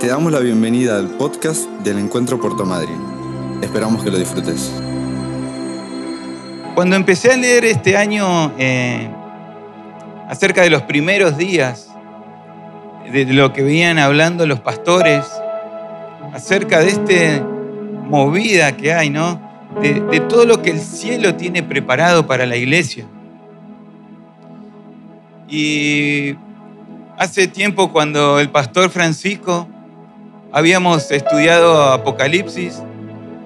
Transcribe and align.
Te 0.00 0.06
damos 0.06 0.30
la 0.30 0.38
bienvenida 0.38 0.96
al 0.96 1.08
podcast 1.08 1.68
del 1.82 1.98
Encuentro 1.98 2.40
Puerto 2.40 2.64
Madryn. 2.64 3.00
Esperamos 3.60 4.04
que 4.04 4.12
lo 4.12 4.16
disfrutes. 4.16 4.72
Cuando 6.76 6.94
empecé 6.94 7.32
a 7.32 7.36
leer 7.36 7.64
este 7.64 7.96
año 7.96 8.52
eh, 8.58 9.10
acerca 10.28 10.62
de 10.62 10.70
los 10.70 10.82
primeros 10.82 11.36
días, 11.36 11.88
de 13.10 13.24
lo 13.24 13.52
que 13.52 13.64
venían 13.64 13.98
hablando 13.98 14.46
los 14.46 14.60
pastores, 14.60 15.24
acerca 16.32 16.78
de 16.78 16.90
esta 16.90 17.44
movida 18.04 18.76
que 18.76 18.92
hay, 18.94 19.10
¿no? 19.10 19.40
De 19.82 20.20
todo 20.28 20.44
lo 20.46 20.62
que 20.62 20.70
el 20.70 20.78
cielo 20.78 21.34
tiene 21.34 21.64
preparado 21.64 22.24
para 22.24 22.46
la 22.46 22.54
iglesia. 22.54 23.04
Y 25.48 26.36
hace 27.16 27.48
tiempo 27.48 27.90
cuando 27.90 28.38
el 28.38 28.48
pastor 28.50 28.90
Francisco 28.90 29.66
habíamos 30.52 31.10
estudiado 31.10 31.92
Apocalipsis, 31.92 32.82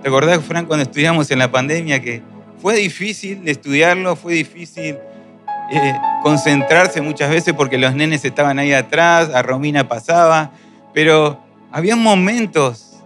¿te 0.02 0.08
acordás, 0.08 0.42
Fran, 0.44 0.66
cuando 0.66 0.84
estudiamos 0.84 1.30
en 1.30 1.38
la 1.38 1.50
pandemia 1.50 2.00
que 2.00 2.22
fue 2.60 2.76
difícil 2.76 3.42
estudiarlo, 3.46 4.14
fue 4.16 4.34
difícil 4.34 4.96
eh, 5.72 5.94
concentrarse 6.22 7.00
muchas 7.00 7.30
veces 7.30 7.54
porque 7.54 7.78
los 7.78 7.94
nenes 7.94 8.24
estaban 8.24 8.58
ahí 8.58 8.72
atrás, 8.72 9.30
a 9.34 9.42
Romina 9.42 9.88
pasaba, 9.88 10.52
pero 10.94 11.40
había 11.70 11.96
momentos 11.96 13.02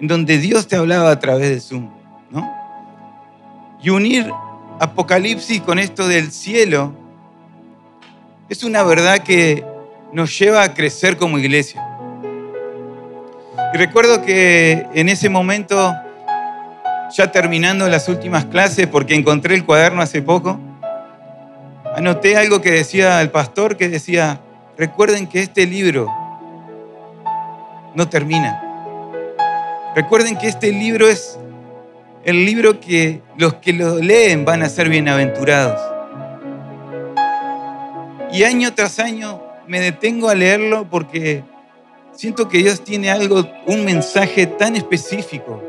en 0.00 0.08
donde 0.08 0.38
Dios 0.38 0.66
te 0.66 0.76
hablaba 0.76 1.10
a 1.10 1.18
través 1.18 1.48
de 1.48 1.60
Zoom, 1.60 1.88
¿no? 2.30 2.52
Y 3.82 3.90
unir 3.90 4.30
Apocalipsis 4.80 5.60
con 5.60 5.78
esto 5.78 6.08
del 6.08 6.32
cielo 6.32 6.92
es 8.48 8.64
una 8.64 8.82
verdad 8.82 9.20
que 9.20 9.64
nos 10.12 10.36
lleva 10.38 10.62
a 10.62 10.74
crecer 10.74 11.16
como 11.16 11.38
iglesia. 11.38 11.91
Y 13.72 13.78
recuerdo 13.78 14.22
que 14.22 14.86
en 14.92 15.08
ese 15.08 15.30
momento, 15.30 15.94
ya 17.10 17.32
terminando 17.32 17.88
las 17.88 18.08
últimas 18.08 18.44
clases, 18.44 18.86
porque 18.86 19.14
encontré 19.14 19.54
el 19.54 19.64
cuaderno 19.64 20.02
hace 20.02 20.20
poco, 20.20 20.60
anoté 21.96 22.36
algo 22.36 22.60
que 22.60 22.70
decía 22.70 23.20
el 23.22 23.30
pastor, 23.30 23.78
que 23.78 23.88
decía, 23.88 24.40
recuerden 24.76 25.26
que 25.26 25.40
este 25.40 25.66
libro 25.66 26.06
no 27.94 28.08
termina. 28.10 28.60
Recuerden 29.94 30.36
que 30.36 30.48
este 30.48 30.70
libro 30.70 31.08
es 31.08 31.38
el 32.24 32.44
libro 32.44 32.78
que 32.78 33.22
los 33.38 33.54
que 33.54 33.72
lo 33.72 33.96
leen 33.96 34.44
van 34.44 34.62
a 34.62 34.68
ser 34.68 34.90
bienaventurados. 34.90 35.80
Y 38.32 38.44
año 38.44 38.74
tras 38.74 38.98
año 38.98 39.42
me 39.66 39.80
detengo 39.80 40.28
a 40.28 40.34
leerlo 40.34 40.86
porque 40.90 41.42
siento 42.14 42.48
que 42.48 42.58
Dios 42.58 42.82
tiene 42.82 43.10
algo, 43.10 43.46
un 43.66 43.84
mensaje 43.84 44.46
tan 44.46 44.76
específico 44.76 45.62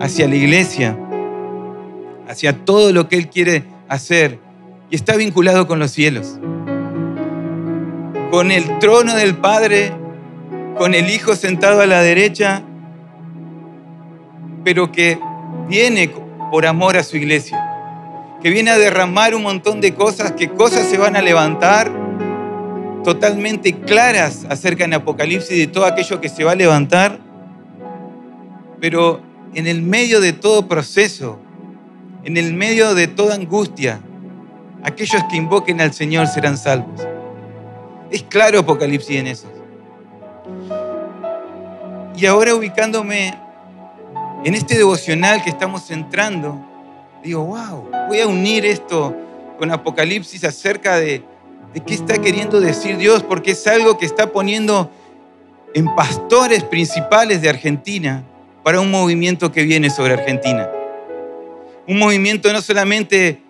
hacia 0.00 0.28
la 0.28 0.34
iglesia, 0.34 0.98
hacia 2.28 2.64
todo 2.64 2.92
lo 2.92 3.08
que 3.08 3.16
Él 3.16 3.28
quiere 3.28 3.64
hacer. 3.88 4.38
Y 4.90 4.96
está 4.96 5.16
vinculado 5.16 5.66
con 5.66 5.78
los 5.78 5.92
cielos. 5.92 6.38
Con 8.30 8.50
el 8.50 8.78
trono 8.78 9.14
del 9.14 9.36
Padre, 9.36 9.92
con 10.76 10.94
el 10.94 11.10
Hijo 11.10 11.36
sentado 11.36 11.80
a 11.80 11.86
la 11.86 12.02
derecha, 12.02 12.62
pero 14.64 14.92
que 14.92 15.18
viene 15.68 16.10
por 16.50 16.66
amor 16.66 16.96
a 16.96 17.02
su 17.02 17.16
iglesia 17.16 17.70
que 18.42 18.50
viene 18.50 18.70
a 18.70 18.78
derramar 18.78 19.34
un 19.34 19.42
montón 19.42 19.80
de 19.80 19.94
cosas, 19.94 20.32
que 20.32 20.48
cosas 20.48 20.86
se 20.86 20.96
van 20.96 21.16
a 21.16 21.22
levantar 21.22 21.90
totalmente 23.04 23.72
claras 23.72 24.46
acerca 24.48 24.84
en 24.84 24.94
Apocalipsis 24.94 25.56
de 25.56 25.66
todo 25.66 25.86
aquello 25.86 26.20
que 26.20 26.28
se 26.28 26.44
va 26.44 26.52
a 26.52 26.54
levantar, 26.54 27.18
pero 28.80 29.20
en 29.54 29.66
el 29.66 29.82
medio 29.82 30.20
de 30.20 30.32
todo 30.32 30.68
proceso, 30.68 31.38
en 32.24 32.36
el 32.36 32.54
medio 32.54 32.94
de 32.94 33.08
toda 33.08 33.34
angustia, 33.34 34.00
aquellos 34.82 35.22
que 35.24 35.36
invoquen 35.36 35.80
al 35.80 35.92
Señor 35.92 36.26
serán 36.26 36.56
salvos. 36.56 37.06
Es 38.10 38.22
claro 38.24 38.60
Apocalipsis 38.60 39.16
en 39.16 39.26
eso. 39.26 39.48
Y 42.16 42.26
ahora 42.26 42.54
ubicándome 42.54 43.34
en 44.44 44.54
este 44.54 44.76
devocional 44.76 45.42
que 45.42 45.50
estamos 45.50 45.90
entrando, 45.90 46.60
digo, 47.22 47.44
wow, 47.44 47.88
voy 48.08 48.20
a 48.20 48.26
unir 48.26 48.66
esto 48.66 49.14
con 49.58 49.70
Apocalipsis 49.70 50.44
acerca 50.44 50.96
de, 50.96 51.22
de 51.74 51.80
qué 51.80 51.94
está 51.94 52.18
queriendo 52.18 52.60
decir 52.60 52.96
Dios, 52.96 53.22
porque 53.22 53.52
es 53.52 53.66
algo 53.66 53.98
que 53.98 54.06
está 54.06 54.32
poniendo 54.32 54.90
en 55.74 55.94
pastores 55.94 56.64
principales 56.64 57.42
de 57.42 57.48
Argentina 57.48 58.24
para 58.62 58.80
un 58.80 58.90
movimiento 58.90 59.52
que 59.52 59.62
viene 59.62 59.90
sobre 59.90 60.14
Argentina. 60.14 60.68
Un 61.86 61.98
movimiento 61.98 62.52
no 62.52 62.60
solamente 62.60 63.42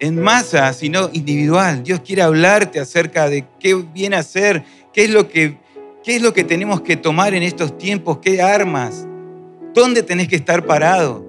en 0.00 0.20
masa, 0.20 0.72
sino 0.72 1.10
individual. 1.12 1.82
Dios 1.84 2.00
quiere 2.00 2.22
hablarte 2.22 2.80
acerca 2.80 3.28
de 3.28 3.44
qué 3.60 3.74
viene 3.74 4.16
a 4.16 4.20
hacer, 4.20 4.64
qué 4.92 5.04
es 5.04 5.10
lo 5.10 5.28
que, 5.28 5.58
qué 6.02 6.16
es 6.16 6.22
lo 6.22 6.32
que 6.32 6.44
tenemos 6.44 6.80
que 6.80 6.96
tomar 6.96 7.34
en 7.34 7.44
estos 7.44 7.78
tiempos, 7.78 8.18
qué 8.18 8.42
armas, 8.42 9.06
dónde 9.72 10.02
tenés 10.02 10.26
que 10.26 10.36
estar 10.36 10.66
parado. 10.66 11.24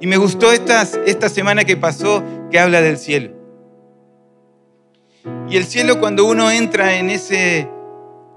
Y 0.00 0.06
me 0.06 0.18
gustó 0.18 0.52
esta 0.52 1.28
semana 1.30 1.64
que 1.64 1.78
pasó 1.78 2.22
que 2.50 2.60
habla 2.60 2.82
del 2.82 2.98
cielo. 2.98 3.43
Y 5.54 5.56
el 5.56 5.66
cielo 5.66 6.00
cuando 6.00 6.24
uno 6.24 6.50
entra 6.50 6.96
en 6.96 7.10
ese, 7.10 7.68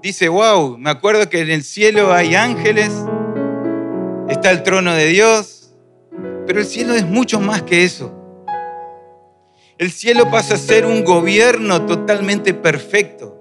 dice, 0.00 0.28
wow, 0.28 0.78
me 0.78 0.88
acuerdo 0.88 1.28
que 1.28 1.40
en 1.40 1.50
el 1.50 1.64
cielo 1.64 2.12
hay 2.12 2.36
ángeles, 2.36 2.92
está 4.28 4.52
el 4.52 4.62
trono 4.62 4.94
de 4.94 5.06
Dios, 5.06 5.74
pero 6.46 6.60
el 6.60 6.64
cielo 6.64 6.94
es 6.94 7.04
mucho 7.04 7.40
más 7.40 7.62
que 7.62 7.82
eso. 7.82 8.14
El 9.78 9.90
cielo 9.90 10.30
pasa 10.30 10.54
a 10.54 10.58
ser 10.58 10.86
un 10.86 11.02
gobierno 11.02 11.86
totalmente 11.86 12.54
perfecto, 12.54 13.36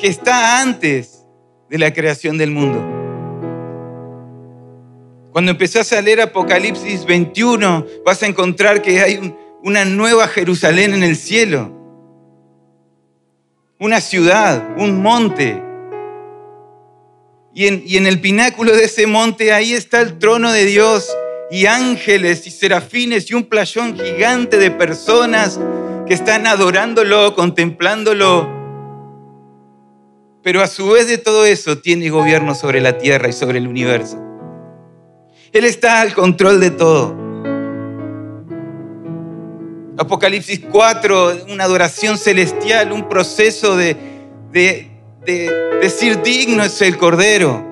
que 0.00 0.08
está 0.08 0.60
antes 0.60 1.24
de 1.70 1.78
la 1.78 1.92
creación 1.92 2.36
del 2.36 2.50
mundo. 2.50 2.80
Cuando 5.30 5.52
empezás 5.52 5.92
a 5.92 6.02
leer 6.02 6.20
Apocalipsis 6.20 7.04
21, 7.04 7.86
vas 8.04 8.24
a 8.24 8.26
encontrar 8.26 8.82
que 8.82 9.00
hay 9.00 9.36
una 9.64 9.86
nueva 9.86 10.28
Jerusalén 10.28 10.92
en 10.92 11.02
el 11.02 11.16
cielo. 11.16 11.72
Una 13.80 14.02
ciudad, 14.02 14.62
un 14.76 15.00
monte. 15.00 15.62
Y 17.54 17.66
en, 17.96 18.06
el 18.06 18.20
pináculo 18.20 18.76
de 18.76 18.84
ese 18.84 19.06
monte, 19.06 19.54
ahí 19.54 19.72
está 19.72 20.02
el 20.02 20.18
trono 20.18 20.52
de 20.52 20.66
Dios 20.66 21.10
y 21.50 21.64
ángeles 21.64 22.46
y 22.46 22.50
serafines 22.50 23.30
y 23.30 23.34
un 23.34 23.44
playón 23.44 23.98
gigante 23.98 24.58
de 24.58 24.70
personas 24.70 25.58
que 26.06 26.12
están 26.12 26.46
adorándolo, 26.46 27.34
contemplándolo. 27.34 28.46
Pero 30.42 30.60
a 30.60 30.66
su 30.66 30.90
vez 30.90 31.06
de 31.06 31.16
todo 31.16 31.46
eso 31.46 31.78
tiene 31.78 32.10
gobierno 32.10 32.54
sobre 32.54 32.82
la 32.82 32.98
tierra 32.98 33.30
y 33.30 33.32
sobre 33.32 33.58
el 33.58 33.68
universo. 33.68 34.22
Él 35.52 35.64
está 35.64 36.02
al 36.02 36.12
control 36.12 36.60
de 36.60 36.70
todo. 36.70 37.23
Apocalipsis 39.96 40.60
4, 40.70 41.44
una 41.50 41.64
adoración 41.64 42.18
celestial, 42.18 42.90
un 42.90 43.08
proceso 43.08 43.76
de, 43.76 43.96
de, 44.50 44.90
decir 45.80 46.20
digno 46.22 46.64
es 46.64 46.82
el 46.82 46.96
Cordero. 46.96 47.64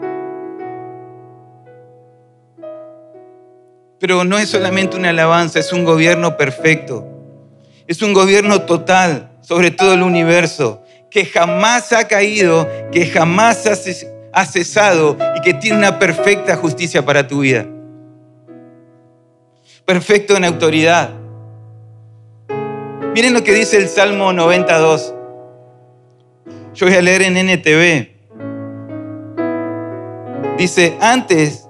Pero 3.98 4.24
no 4.24 4.38
es 4.38 4.50
solamente 4.50 4.96
una 4.96 5.10
alabanza, 5.10 5.58
es 5.58 5.72
un 5.72 5.84
gobierno 5.84 6.36
perfecto. 6.36 7.06
Es 7.86 8.02
un 8.02 8.12
gobierno 8.12 8.62
total 8.62 9.30
sobre 9.40 9.72
todo 9.72 9.94
el 9.94 10.02
universo, 10.02 10.82
que 11.10 11.26
jamás 11.26 11.92
ha 11.92 12.06
caído, 12.06 12.68
que 12.92 13.06
jamás 13.06 13.66
ha 14.32 14.46
cesado 14.46 15.18
y 15.36 15.40
que 15.40 15.54
tiene 15.54 15.78
una 15.78 15.98
perfecta 15.98 16.56
justicia 16.56 17.04
para 17.04 17.26
tu 17.26 17.40
vida. 17.40 17.66
Perfecto 19.84 20.36
en 20.36 20.44
autoridad. 20.44 21.21
Miren 23.14 23.34
lo 23.34 23.44
que 23.44 23.52
dice 23.52 23.76
el 23.76 23.88
Salmo 23.88 24.32
92. 24.32 25.14
Yo 26.72 26.86
voy 26.86 26.94
a 26.94 27.02
leer 27.02 27.20
en 27.20 27.36
NTV. 27.36 28.08
Dice, 30.56 30.96
antes 30.98 31.68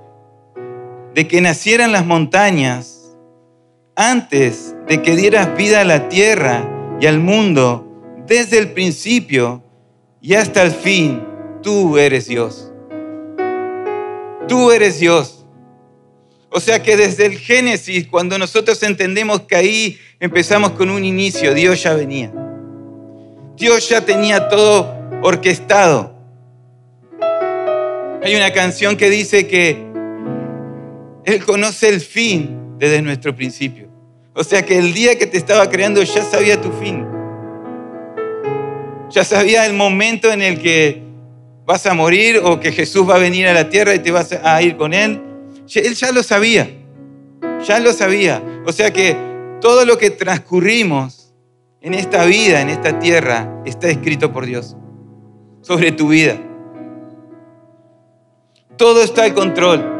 de 1.15 1.27
que 1.27 1.41
nacieran 1.41 1.91
las 1.91 2.07
montañas, 2.07 3.17
antes 3.97 4.77
de 4.87 5.03
que 5.03 5.17
dieras 5.17 5.57
vida 5.57 5.81
a 5.81 5.85
la 5.85 6.09
tierra 6.09 6.97
y 7.01 7.07
al 7.07 7.19
mundo, 7.19 7.89
desde 8.25 8.59
el 8.59 8.71
principio 8.71 9.65
y 10.21 10.35
hasta 10.35 10.63
el 10.63 10.71
fin, 10.71 11.25
tú 11.61 11.99
eres 11.99 12.29
Dios. 12.29 12.73
Tú 14.47 14.71
eres 14.71 15.01
Dios. 15.01 15.42
O 16.55 16.61
sea 16.61 16.83
que 16.83 16.99
desde 16.99 17.25
el 17.25 17.39
Génesis, 17.39 18.07
cuando 18.07 18.39
nosotros 18.39 18.83
entendemos 18.83 19.41
que 19.43 19.57
ahí 19.57 19.99
empezamos 20.21 20.73
con 20.73 20.91
un 20.91 21.03
inicio, 21.03 21.55
Dios 21.55 21.83
ya 21.83 21.95
venía. 21.95 22.31
Dios 23.57 23.89
ya 23.89 24.03
tenía 24.03 24.49
todo 24.49 24.95
orquestado. 25.23 26.15
Hay 28.23 28.37
una 28.37 28.53
canción 28.53 28.99
que 28.99 29.09
dice 29.09 29.49
que 29.49 29.83
Él 31.25 31.43
conoce 31.47 31.89
el 31.89 32.03
fin 32.03 32.77
desde 32.79 33.01
nuestro 33.01 33.35
principio. 33.35 33.89
O 34.35 34.45
sea 34.45 34.63
que 34.63 34.77
el 34.77 34.93
día 34.93 35.17
que 35.19 35.27
te 35.27 35.39
estaba 35.39 35.71
creando 35.71 36.03
ya 36.03 36.23
sabía 36.23 36.61
tu 36.61 36.71
fin. 36.73 37.07
Ya 39.09 39.25
sabía 39.25 39.65
el 39.65 39.73
momento 39.73 40.31
en 40.31 40.43
el 40.43 40.61
que 40.61 41.03
vas 41.65 41.87
a 41.87 41.95
morir 41.95 42.43
o 42.45 42.61
que 42.61 42.73
Jesús 42.73 43.09
va 43.09 43.15
a 43.15 43.19
venir 43.19 43.49
a 43.49 43.55
la 43.55 43.71
tierra 43.71 43.95
y 43.95 44.01
te 44.01 44.11
vas 44.11 44.33
a 44.33 44.61
ir 44.61 44.77
con 44.77 44.93
Él. 44.93 45.32
Él 45.81 45.95
ya 45.95 46.13
lo 46.13 46.23
sabía. 46.23 46.71
Ya 47.67 47.81
lo 47.81 47.93
sabía. 47.93 48.43
O 48.67 48.73
sea 48.73 48.93
que 48.93 49.17
todo 49.61 49.85
lo 49.85 49.99
que 49.99 50.11
transcurrimos 50.11 51.35
en 51.81 51.95
esta 51.95 52.25
vida, 52.25 52.61
en 52.61 52.69
esta 52.69 52.99
tierra, 52.99 53.63
está 53.65 53.89
escrito 53.89 54.33
por 54.33 54.47
Dios 54.47 54.77
sobre 55.63 55.93
tu 55.93 56.09
vida. 56.09 56.37
Todo 58.77 59.03
está 59.03 59.25
al 59.25 59.35
control. 59.35 59.93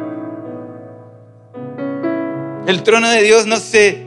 El 2.67 2.83
trono 2.83 3.09
de 3.09 3.23
Dios 3.23 3.47
no 3.47 3.57
se 3.57 4.07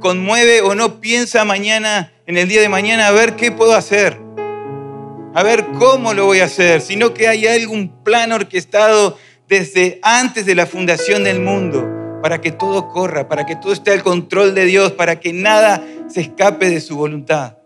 conmueve 0.00 0.60
o 0.60 0.74
no 0.74 1.00
piensa 1.00 1.44
mañana, 1.44 2.12
en 2.26 2.36
el 2.36 2.48
día 2.48 2.60
de 2.60 2.68
mañana, 2.68 3.08
a 3.08 3.12
ver 3.12 3.36
qué 3.36 3.50
puedo 3.50 3.74
hacer, 3.74 4.18
a 5.34 5.42
ver 5.42 5.66
cómo 5.78 6.14
lo 6.14 6.26
voy 6.26 6.40
a 6.40 6.44
hacer, 6.44 6.80
sino 6.80 7.14
que 7.14 7.28
hay 7.28 7.46
algún 7.46 8.02
plan 8.04 8.32
orquestado 8.32 9.18
desde 9.48 9.98
antes 10.02 10.44
de 10.44 10.54
la 10.54 10.66
fundación 10.66 11.24
del 11.24 11.40
mundo 11.40 11.88
para 12.22 12.40
que 12.40 12.52
todo 12.52 12.88
corra, 12.88 13.28
para 13.28 13.46
que 13.46 13.56
todo 13.56 13.72
esté 13.72 13.92
al 13.92 14.02
control 14.02 14.54
de 14.54 14.66
Dios, 14.66 14.92
para 14.92 15.18
que 15.18 15.32
nada 15.32 15.82
se 16.08 16.20
escape 16.20 16.68
de 16.68 16.80
su 16.80 16.96
voluntad. 16.96 17.56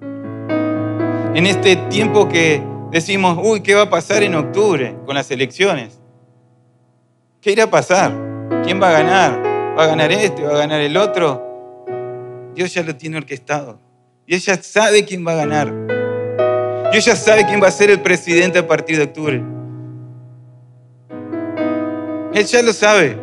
En 0.00 1.46
este 1.46 1.76
tiempo 1.76 2.28
que 2.28 2.62
decimos, 2.90 3.38
uy, 3.40 3.60
¿qué 3.60 3.74
va 3.74 3.82
a 3.82 3.90
pasar 3.90 4.22
en 4.22 4.34
octubre 4.34 4.96
con 5.06 5.14
las 5.14 5.30
elecciones? 5.30 6.00
¿Qué 7.40 7.52
irá 7.52 7.64
a 7.64 7.70
pasar? 7.70 8.12
¿Quién 8.64 8.80
va 8.82 8.88
a 8.88 8.92
ganar? 8.92 9.42
¿Va 9.78 9.84
a 9.84 9.86
ganar 9.86 10.10
este? 10.10 10.42
¿Va 10.42 10.54
a 10.54 10.58
ganar 10.58 10.80
el 10.80 10.96
otro? 10.96 11.42
Dios 12.54 12.72
ya 12.72 12.82
lo 12.82 12.96
tiene 12.96 13.18
orquestado. 13.18 13.78
Y 14.26 14.34
ella 14.34 14.60
sabe 14.60 15.04
quién 15.04 15.26
va 15.26 15.32
a 15.32 15.36
ganar. 15.36 15.72
Dios 16.90 17.04
ya 17.04 17.14
sabe 17.14 17.44
quién 17.44 17.62
va 17.62 17.68
a 17.68 17.72
ser 17.72 17.90
el 17.90 18.00
presidente 18.00 18.58
a 18.58 18.66
partir 18.66 18.96
de 18.96 19.04
octubre. 19.04 19.53
Él 22.34 22.44
ya 22.46 22.62
lo 22.62 22.72
sabe. 22.72 23.16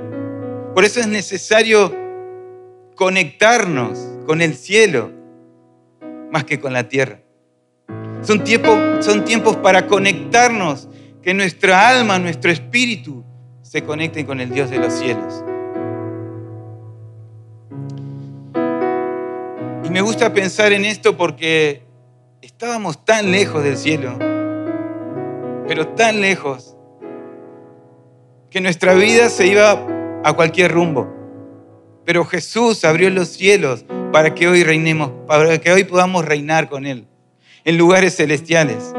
Por 0.74 0.86
eso 0.86 1.02
es 1.02 1.08
necesario 1.08 1.94
conectarnos 2.96 4.00
con 4.26 4.42
el 4.42 4.56
cielo 4.56 5.12
más 6.32 6.46
que 6.46 6.60
con 6.60 6.72
la 6.72 6.88
tierra. 6.88 7.20
Son 8.22 8.42
son 9.02 9.26
tiempos 9.26 9.58
para 9.58 9.88
conectarnos, 9.88 10.88
que 11.22 11.34
nuestra 11.34 11.90
alma, 11.90 12.20
nuestro 12.20 12.52
espíritu 12.52 13.24
se 13.62 13.84
conecten 13.84 14.26
con 14.26 14.40
el 14.40 14.50
Dios 14.52 14.70
de 14.70 14.78
los 14.78 14.94
cielos. 14.94 15.44
Y 19.84 19.90
me 19.90 20.02
gusta 20.02 20.34
pensar 20.34 20.72
en 20.72 20.86
esto 20.86 21.18
porque 21.18 21.84
estábamos 22.42 23.04
tan 23.04 23.30
lejos 23.32 23.64
del 23.64 23.78
cielo, 23.78 24.18
pero 25.68 25.90
tan 25.90 26.22
lejos, 26.22 26.71
que 28.52 28.60
nuestra 28.60 28.94
vida 28.94 29.30
se 29.30 29.48
iba 29.48 29.88
a 30.26 30.34
cualquier 30.34 30.74
rumbo. 30.74 31.08
Pero 32.06 32.26
Jesús 32.26 32.84
abrió 32.84 33.10
los 33.10 33.30
cielos 33.30 33.86
para 34.12 34.36
que 34.36 34.50
hoy 34.50 34.66
reinemos, 34.66 35.10
para 35.26 35.58
que 35.58 35.72
hoy 35.72 35.86
podamos 35.86 36.26
reinar 36.26 36.68
con 36.68 36.86
Él 36.86 37.08
en 37.64 37.78
lugares 37.78 38.18
celestiales. 38.18 38.94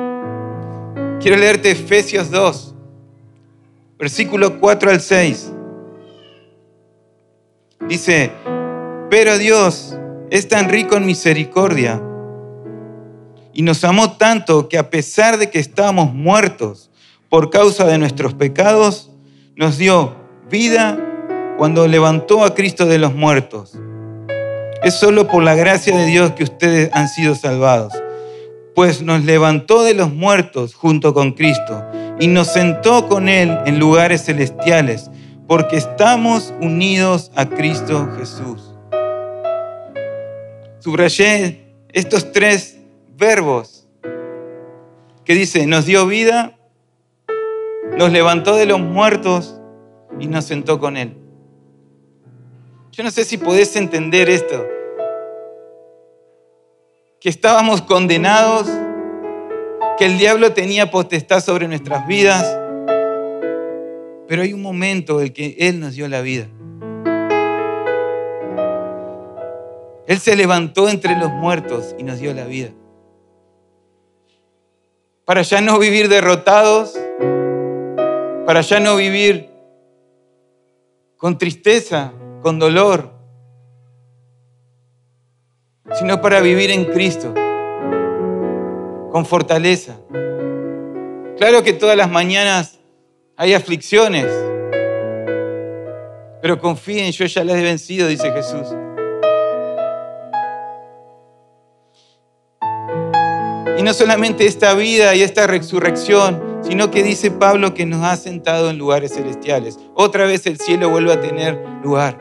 Quiero 1.20 1.36
leerte 1.36 1.70
Efesios 1.70 2.30
2, 2.30 2.74
versículo 3.98 4.58
4 4.58 4.90
al 4.90 5.00
6. 5.02 5.52
Dice, 7.88 8.32
pero 9.10 9.36
Dios 9.36 9.98
es 10.30 10.48
tan 10.48 10.70
rico 10.70 10.96
en 10.96 11.04
misericordia 11.04 12.02
y 13.52 13.60
nos 13.60 13.84
amó 13.84 14.16
tanto 14.16 14.70
que 14.70 14.78
a 14.78 14.88
pesar 14.88 15.36
de 15.36 15.50
que 15.50 15.58
estábamos 15.58 16.14
muertos 16.14 16.90
por 17.28 17.50
causa 17.50 17.84
de 17.84 17.98
nuestros 17.98 18.32
pecados, 18.32 19.11
nos 19.56 19.76
dio 19.76 20.14
vida 20.50 20.98
cuando 21.58 21.86
levantó 21.86 22.44
a 22.44 22.54
Cristo 22.54 22.86
de 22.86 22.98
los 22.98 23.14
muertos. 23.14 23.78
Es 24.82 24.94
solo 24.94 25.28
por 25.28 25.42
la 25.42 25.54
gracia 25.54 25.96
de 25.96 26.06
Dios 26.06 26.32
que 26.32 26.44
ustedes 26.44 26.90
han 26.92 27.08
sido 27.08 27.34
salvados, 27.34 27.92
pues 28.74 29.02
nos 29.02 29.24
levantó 29.24 29.82
de 29.84 29.94
los 29.94 30.12
muertos 30.12 30.74
junto 30.74 31.12
con 31.14 31.32
Cristo 31.32 31.84
y 32.18 32.26
nos 32.26 32.48
sentó 32.48 33.08
con 33.08 33.28
Él 33.28 33.58
en 33.66 33.78
lugares 33.78 34.24
celestiales, 34.24 35.10
porque 35.46 35.76
estamos 35.76 36.52
unidos 36.60 37.30
a 37.36 37.46
Cristo 37.46 38.08
Jesús. 38.18 38.74
Subrayé 40.78 41.74
estos 41.92 42.32
tres 42.32 42.78
verbos 43.16 43.86
que 45.24 45.34
dice, 45.34 45.66
nos 45.66 45.84
dio 45.84 46.06
vida, 46.06 46.58
nos 47.96 48.10
levantó 48.12 48.56
de 48.56 48.66
los 48.66 48.80
muertos 48.80 49.60
y 50.18 50.26
nos 50.26 50.44
sentó 50.44 50.78
con 50.78 50.96
Él. 50.96 51.16
Yo 52.92 53.02
no 53.02 53.10
sé 53.10 53.24
si 53.24 53.38
podés 53.38 53.74
entender 53.76 54.28
esto, 54.28 54.66
que 57.20 57.28
estábamos 57.28 57.82
condenados, 57.82 58.68
que 59.98 60.06
el 60.06 60.18
diablo 60.18 60.52
tenía 60.52 60.90
potestad 60.90 61.42
sobre 61.42 61.68
nuestras 61.68 62.06
vidas, 62.06 62.44
pero 64.28 64.42
hay 64.42 64.52
un 64.52 64.62
momento 64.62 65.20
en 65.20 65.26
el 65.26 65.32
que 65.32 65.56
Él 65.58 65.80
nos 65.80 65.94
dio 65.94 66.08
la 66.08 66.20
vida. 66.20 66.48
Él 70.06 70.18
se 70.18 70.36
levantó 70.36 70.88
entre 70.88 71.16
los 71.16 71.30
muertos 71.30 71.94
y 71.98 72.02
nos 72.02 72.18
dio 72.18 72.34
la 72.34 72.44
vida. 72.44 72.70
Para 75.24 75.42
ya 75.42 75.60
no 75.60 75.78
vivir 75.78 76.08
derrotados, 76.08 76.98
para 78.52 78.60
ya 78.60 78.80
no 78.80 78.96
vivir 78.96 79.48
con 81.16 81.38
tristeza, 81.38 82.12
con 82.42 82.58
dolor, 82.58 83.10
sino 85.98 86.20
para 86.20 86.40
vivir 86.40 86.70
en 86.70 86.84
Cristo, 86.84 87.32
con 89.10 89.24
fortaleza. 89.24 89.96
Claro 91.38 91.62
que 91.62 91.72
todas 91.72 91.96
las 91.96 92.10
mañanas 92.10 92.78
hay 93.38 93.54
aflicciones, 93.54 94.26
pero 96.42 96.58
confíen, 96.58 97.10
yo 97.10 97.24
ya 97.24 97.44
las 97.44 97.56
he 97.56 97.62
vencido, 97.62 98.06
dice 98.06 98.30
Jesús. 98.32 98.68
Y 103.78 103.82
no 103.82 103.94
solamente 103.94 104.44
esta 104.44 104.74
vida 104.74 105.14
y 105.14 105.22
esta 105.22 105.46
resurrección, 105.46 106.51
sino 106.62 106.90
que 106.90 107.02
dice 107.02 107.30
Pablo 107.30 107.74
que 107.74 107.86
nos 107.86 108.04
ha 108.04 108.16
sentado 108.16 108.70
en 108.70 108.78
lugares 108.78 109.14
celestiales. 109.14 109.78
Otra 109.94 110.26
vez 110.26 110.46
el 110.46 110.58
cielo 110.58 110.90
vuelve 110.90 111.12
a 111.12 111.20
tener 111.20 111.62
lugar. 111.82 112.18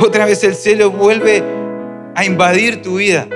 Otra 0.00 0.26
vez 0.26 0.44
el 0.44 0.54
cielo 0.54 0.90
vuelve 0.90 1.42
a 2.14 2.24
invadir 2.24 2.82
tu 2.82 2.96
vida. 2.96 3.26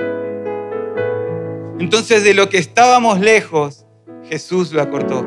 Entonces 1.79 2.23
de 2.23 2.33
lo 2.33 2.49
que 2.49 2.57
estábamos 2.57 3.19
lejos, 3.19 3.85
Jesús 4.29 4.71
lo 4.71 4.81
acortó. 4.81 5.25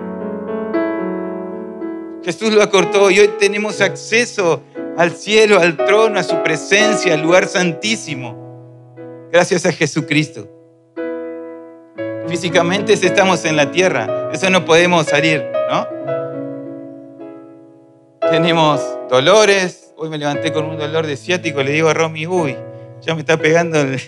Jesús 2.25 2.53
lo 2.53 2.63
acortó 2.63 3.11
y 3.11 3.21
hoy 3.21 3.31
tenemos 3.39 3.81
acceso 3.81 4.63
al 4.97 5.13
cielo, 5.13 5.61
al 5.61 5.77
trono, 5.77 6.19
a 6.19 6.23
su 6.23 6.43
presencia, 6.43 7.15
al 7.15 7.23
lugar 7.23 7.47
santísimo. 7.47 8.47
Gracias 9.31 9.67
a 9.67 9.73
Jesucristo. 9.73 10.56
Físicamente 12.29 12.93
estamos 12.95 13.45
en 13.45 13.57
la 13.57 13.71
tierra, 13.71 14.31
eso 14.33 14.51
no 14.51 14.65
podemos 14.65 15.07
salir, 15.07 15.45
¿no? 15.71 15.87
Tenemos 18.29 18.81
dolores, 19.09 19.95
hoy 19.97 20.09
me 20.09 20.19
levanté 20.19 20.53
con 20.53 20.67
un 20.67 20.77
dolor 20.77 21.07
de 21.07 21.17
ciático, 21.17 21.63
le 21.63 21.71
digo 21.71 21.89
a 21.89 21.95
Romy, 21.95 22.27
uy, 22.27 22.57
ya 23.01 23.15
me 23.15 23.21
está 23.21 23.37
pegando 23.37 23.81
el, 23.81 24.01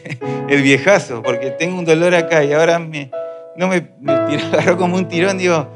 viejazo, 0.62 1.22
porque 1.22 1.52
tengo 1.52 1.78
un 1.78 1.84
dolor 1.84 2.12
acá 2.16 2.42
y 2.42 2.52
ahora 2.52 2.80
me, 2.80 3.10
no 3.56 3.68
me, 3.68 3.88
me 4.00 4.12
agarró 4.52 4.76
como 4.76 4.96
un 4.96 5.06
tirón, 5.06 5.38
digo, 5.38 5.68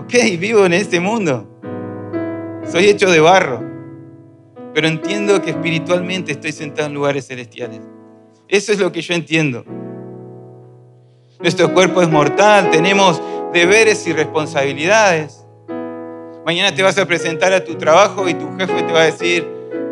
ok, 0.00 0.14
vivo 0.38 0.64
en 0.64 0.72
este 0.72 1.00
mundo, 1.00 1.46
soy 2.66 2.86
hecho 2.86 3.10
de 3.10 3.20
barro, 3.20 3.62
pero 4.72 4.88
entiendo 4.88 5.42
que 5.42 5.50
espiritualmente 5.50 6.32
estoy 6.32 6.52
sentado 6.52 6.88
en 6.88 6.94
lugares 6.94 7.26
celestiales. 7.26 7.80
Eso 8.48 8.72
es 8.72 8.78
lo 8.78 8.90
que 8.90 9.02
yo 9.02 9.14
entiendo. 9.14 9.64
Nuestro 11.44 11.74
cuerpo 11.74 12.00
es 12.00 12.08
mortal, 12.08 12.70
tenemos 12.70 13.20
deberes 13.52 14.06
y 14.06 14.14
responsabilidades. 14.14 15.44
Mañana 16.46 16.74
te 16.74 16.82
vas 16.82 16.96
a 16.96 17.04
presentar 17.04 17.52
a 17.52 17.62
tu 17.62 17.74
trabajo 17.74 18.26
y 18.30 18.32
tu 18.32 18.56
jefe 18.56 18.82
te 18.82 18.90
va 18.90 19.02
a 19.02 19.04
decir, 19.04 19.46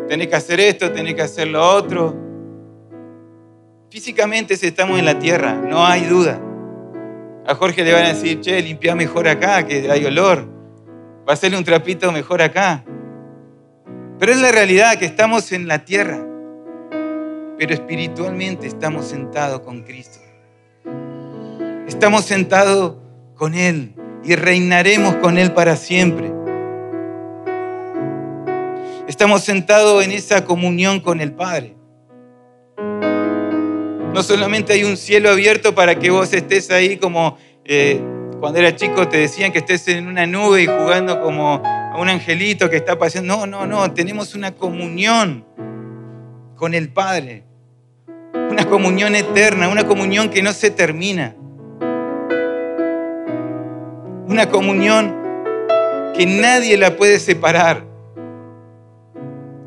tenés 0.07 0.29
que 0.29 0.35
hacer 0.35 0.59
esto, 0.59 0.91
tenés 0.91 1.13
que 1.13 1.21
hacer 1.21 1.49
lo 1.49 1.63
otro. 1.63 2.17
Físicamente 3.91 4.55
estamos 4.55 4.97
en 4.97 5.05
la 5.05 5.19
tierra, 5.19 5.53
no 5.53 5.85
hay 5.85 6.05
duda. 6.05 6.41
A 7.45 7.53
Jorge 7.53 7.83
le 7.83 7.93
van 7.93 8.05
a 8.05 8.13
decir, 8.13 8.41
che, 8.41 8.59
limpia 8.59 8.95
mejor 8.95 9.27
acá, 9.27 9.63
que 9.67 9.91
hay 9.91 10.03
olor. 10.05 10.47
Va 11.19 11.33
a 11.33 11.33
hacerle 11.33 11.59
un 11.59 11.63
trapito 11.63 12.11
mejor 12.11 12.41
acá. 12.41 12.83
Pero 14.17 14.31
es 14.31 14.41
la 14.41 14.51
realidad 14.51 14.97
que 14.97 15.05
estamos 15.05 15.51
en 15.51 15.67
la 15.67 15.85
tierra, 15.85 16.17
pero 17.59 17.75
espiritualmente 17.75 18.65
estamos 18.65 19.05
sentados 19.05 19.59
con 19.59 19.83
Cristo. 19.83 20.22
Estamos 21.93 22.25
sentados 22.25 22.95
con 23.35 23.53
Él 23.53 23.93
y 24.23 24.35
reinaremos 24.35 25.15
con 25.17 25.37
Él 25.37 25.53
para 25.53 25.75
siempre. 25.75 26.33
Estamos 29.07 29.43
sentados 29.43 30.03
en 30.03 30.11
esa 30.11 30.43
comunión 30.43 30.99
con 30.99 31.21
el 31.21 31.33
Padre. 31.33 31.75
No 34.11 34.23
solamente 34.23 34.73
hay 34.73 34.83
un 34.83 34.97
cielo 34.97 35.29
abierto 35.29 35.75
para 35.75 35.99
que 35.99 36.09
vos 36.09 36.33
estés 36.33 36.71
ahí 36.71 36.97
como 36.97 37.37
eh, 37.63 38.01
cuando 38.39 38.57
era 38.57 38.75
chico 38.75 39.07
te 39.07 39.19
decían 39.19 39.51
que 39.51 39.59
estés 39.59 39.87
en 39.87 40.07
una 40.07 40.25
nube 40.25 40.63
y 40.63 40.65
jugando 40.65 41.21
como 41.21 41.61
a 41.63 41.95
un 41.97 42.09
angelito 42.09 42.71
que 42.71 42.77
está 42.77 42.97
paseando. 42.97 43.37
No, 43.37 43.45
no, 43.45 43.67
no, 43.67 43.93
tenemos 43.93 44.33
una 44.33 44.51
comunión 44.53 45.45
con 46.55 46.73
el 46.73 46.89
Padre. 46.89 47.43
Una 48.49 48.65
comunión 48.65 49.15
eterna, 49.15 49.69
una 49.69 49.85
comunión 49.85 50.29
que 50.29 50.41
no 50.41 50.53
se 50.53 50.71
termina. 50.71 51.35
Una 54.33 54.49
comunión 54.49 55.13
que 56.15 56.25
nadie 56.25 56.75
la 56.75 56.95
puede 56.95 57.19
separar. 57.19 57.85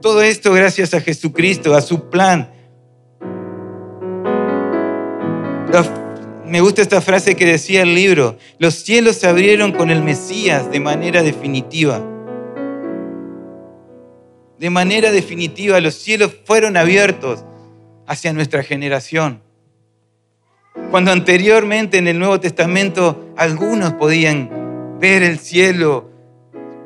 Todo 0.03 0.23
esto 0.23 0.53
gracias 0.53 0.93
a 0.93 1.01
Jesucristo, 1.01 1.73
a 1.77 1.81
su 1.81 2.11
plan. 2.11 2.51
Me 6.45 6.61
gusta 6.61 6.83
esta 6.83 7.01
frase 7.01 7.37
que 7.37 7.47
decía 7.47 7.83
el 7.83 7.95
libro, 7.95 8.39
los 8.59 8.75
cielos 8.75 9.15
se 9.15 9.29
abrieron 9.29 9.71
con 9.71 9.89
el 9.89 10.03
Mesías 10.03 10.69
de 10.73 10.81
manera 10.81 11.23
definitiva. 11.23 12.03
De 14.59 14.69
manera 14.69 15.13
definitiva, 15.13 15.81
los 15.81 15.95
cielos 15.95 16.37
fueron 16.45 16.77
abiertos 16.77 17.45
hacia 18.09 18.33
nuestra 18.33 18.65
generación. 18.65 19.46
Cuando 20.97 21.13
anteriormente 21.13 21.99
en 21.99 22.09
el 22.09 22.19
Nuevo 22.19 22.41
Testamento 22.41 23.35
algunos 23.37 23.93
podían 23.93 24.97
ver 24.99 25.23
el 25.23 25.39
cielo, 25.39 26.09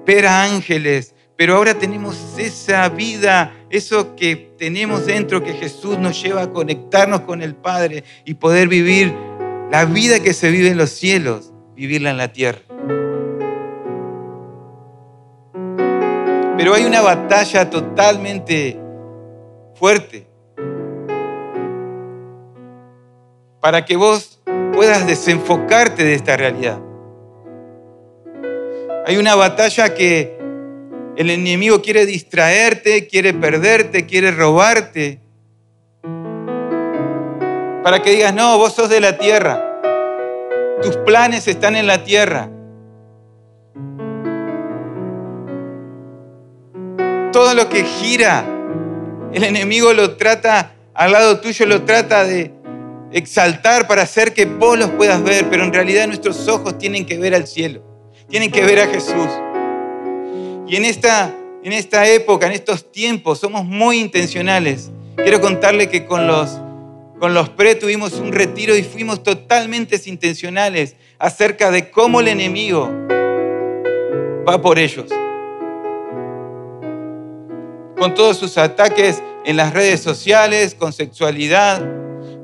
ver 0.04 0.26
a 0.26 0.42
ángeles, 0.42 1.14
pero 1.36 1.54
ahora 1.54 1.74
tenemos 1.74 2.18
esa 2.36 2.88
vida, 2.88 3.52
eso 3.70 4.16
que 4.16 4.34
tenemos 4.58 5.06
dentro 5.06 5.44
que 5.44 5.52
Jesús 5.52 5.96
nos 5.96 6.20
lleva 6.20 6.42
a 6.42 6.50
conectarnos 6.50 7.20
con 7.20 7.40
el 7.40 7.54
Padre 7.54 8.02
y 8.24 8.34
poder 8.34 8.66
vivir 8.66 9.14
la 9.70 9.84
vida 9.84 10.18
que 10.18 10.34
se 10.34 10.50
vive 10.50 10.70
en 10.70 10.76
los 10.76 10.90
cielos, 10.90 11.52
vivirla 11.76 12.10
en 12.10 12.16
la 12.16 12.32
tierra. 12.32 12.62
Pero 16.56 16.74
hay 16.74 16.84
una 16.84 17.00
batalla 17.00 17.70
totalmente 17.70 18.76
fuerte 19.76 20.29
para 23.60 23.84
que 23.84 23.96
vos 23.96 24.40
puedas 24.72 25.06
desenfocarte 25.06 26.04
de 26.04 26.14
esta 26.14 26.36
realidad. 26.36 26.80
Hay 29.06 29.16
una 29.16 29.34
batalla 29.34 29.94
que 29.94 30.38
el 31.16 31.30
enemigo 31.30 31.82
quiere 31.82 32.06
distraerte, 32.06 33.06
quiere 33.06 33.34
perderte, 33.34 34.06
quiere 34.06 34.30
robarte. 34.30 35.20
Para 37.82 38.00
que 38.02 38.10
digas, 38.12 38.34
no, 38.34 38.56
vos 38.58 38.74
sos 38.74 38.88
de 38.88 39.00
la 39.00 39.18
tierra. 39.18 39.66
Tus 40.82 40.96
planes 40.98 41.46
están 41.48 41.76
en 41.76 41.86
la 41.86 42.04
tierra. 42.04 42.50
Todo 47.32 47.54
lo 47.54 47.68
que 47.68 47.84
gira, 47.84 48.44
el 49.32 49.44
enemigo 49.44 49.92
lo 49.92 50.16
trata 50.16 50.72
al 50.94 51.12
lado 51.12 51.40
tuyo, 51.40 51.66
lo 51.66 51.82
trata 51.82 52.24
de 52.24 52.59
exaltar 53.12 53.86
para 53.86 54.02
hacer 54.02 54.32
que 54.32 54.44
vos 54.44 54.78
los 54.78 54.90
puedas 54.90 55.22
ver, 55.22 55.48
pero 55.50 55.64
en 55.64 55.72
realidad 55.72 56.06
nuestros 56.06 56.46
ojos 56.48 56.78
tienen 56.78 57.04
que 57.04 57.18
ver 57.18 57.34
al 57.34 57.46
cielo, 57.46 57.82
tienen 58.28 58.50
que 58.50 58.64
ver 58.64 58.80
a 58.80 58.86
Jesús. 58.86 59.28
Y 60.68 60.76
en 60.76 60.84
esta, 60.84 61.34
en 61.64 61.72
esta 61.72 62.06
época, 62.06 62.46
en 62.46 62.52
estos 62.52 62.92
tiempos, 62.92 63.40
somos 63.40 63.64
muy 63.64 63.98
intencionales. 63.98 64.90
Quiero 65.16 65.40
contarle 65.40 65.88
que 65.88 66.06
con 66.06 66.26
los, 66.26 66.60
con 67.18 67.34
los 67.34 67.48
pre 67.48 67.74
tuvimos 67.74 68.14
un 68.14 68.32
retiro 68.32 68.76
y 68.76 68.82
fuimos 68.82 69.22
totalmente 69.22 70.00
intencionales 70.06 70.94
acerca 71.18 71.70
de 71.70 71.90
cómo 71.90 72.20
el 72.20 72.28
enemigo 72.28 72.88
va 74.48 74.62
por 74.62 74.78
ellos. 74.78 75.10
Con 77.98 78.14
todos 78.14 78.38
sus 78.38 78.56
ataques 78.56 79.22
en 79.44 79.56
las 79.56 79.74
redes 79.74 80.00
sociales, 80.00 80.74
con 80.74 80.92
sexualidad, 80.92 81.82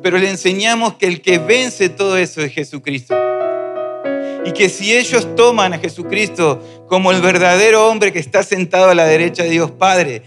pero 0.07 0.19
le 0.19 0.31
enseñamos 0.31 0.95
que 0.95 1.09
el 1.09 1.21
que 1.21 1.39
vence 1.39 1.89
todo 1.89 2.17
eso 2.17 2.41
es 2.41 2.53
Jesucristo. 2.53 3.17
Y 4.45 4.53
que 4.53 4.69
si 4.69 4.97
ellos 4.97 5.35
toman 5.35 5.75
a 5.75 5.79
Jesucristo 5.79 6.63
como 6.87 7.11
el 7.11 7.21
verdadero 7.21 7.89
hombre 7.89 8.13
que 8.13 8.21
está 8.21 8.45
sentado 8.45 8.89
a 8.89 8.95
la 8.95 9.05
derecha 9.05 9.43
de 9.43 9.51
Dios 9.51 9.73
Padre 9.73 10.23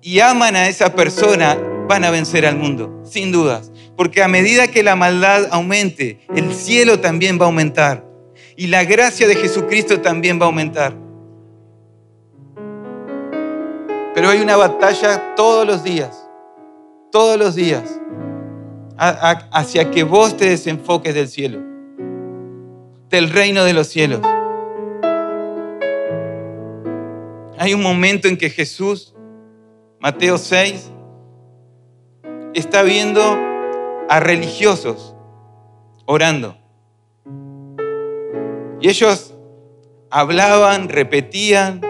y 0.00 0.18
aman 0.18 0.56
a 0.56 0.66
esa 0.66 0.96
persona, 0.96 1.56
van 1.86 2.04
a 2.04 2.10
vencer 2.10 2.46
al 2.46 2.56
mundo, 2.56 3.00
sin 3.04 3.30
dudas. 3.30 3.70
Porque 3.96 4.24
a 4.24 4.26
medida 4.26 4.66
que 4.66 4.82
la 4.82 4.96
maldad 4.96 5.46
aumente, 5.52 6.18
el 6.34 6.52
cielo 6.52 6.98
también 6.98 7.38
va 7.38 7.44
a 7.44 7.46
aumentar. 7.46 8.04
Y 8.56 8.66
la 8.66 8.82
gracia 8.82 9.28
de 9.28 9.36
Jesucristo 9.36 10.00
también 10.00 10.40
va 10.40 10.46
a 10.46 10.48
aumentar. 10.48 10.96
Pero 14.16 14.30
hay 14.30 14.40
una 14.40 14.56
batalla 14.56 15.36
todos 15.36 15.64
los 15.64 15.84
días, 15.84 16.28
todos 17.12 17.38
los 17.38 17.54
días, 17.54 18.00
hacia 19.02 19.90
que 19.90 20.04
vos 20.04 20.36
te 20.36 20.48
desenfoques 20.48 21.12
del 21.12 21.26
cielo, 21.26 21.60
del 23.08 23.30
reino 23.30 23.64
de 23.64 23.72
los 23.72 23.88
cielos. 23.88 24.20
Hay 27.58 27.74
un 27.74 27.82
momento 27.82 28.28
en 28.28 28.36
que 28.36 28.48
Jesús, 28.48 29.14
Mateo 29.98 30.38
6, 30.38 30.90
está 32.54 32.82
viendo 32.82 33.20
a 34.08 34.20
religiosos 34.20 35.16
orando. 36.06 36.56
Y 38.80 38.88
ellos 38.88 39.34
hablaban, 40.10 40.88
repetían, 40.88 41.80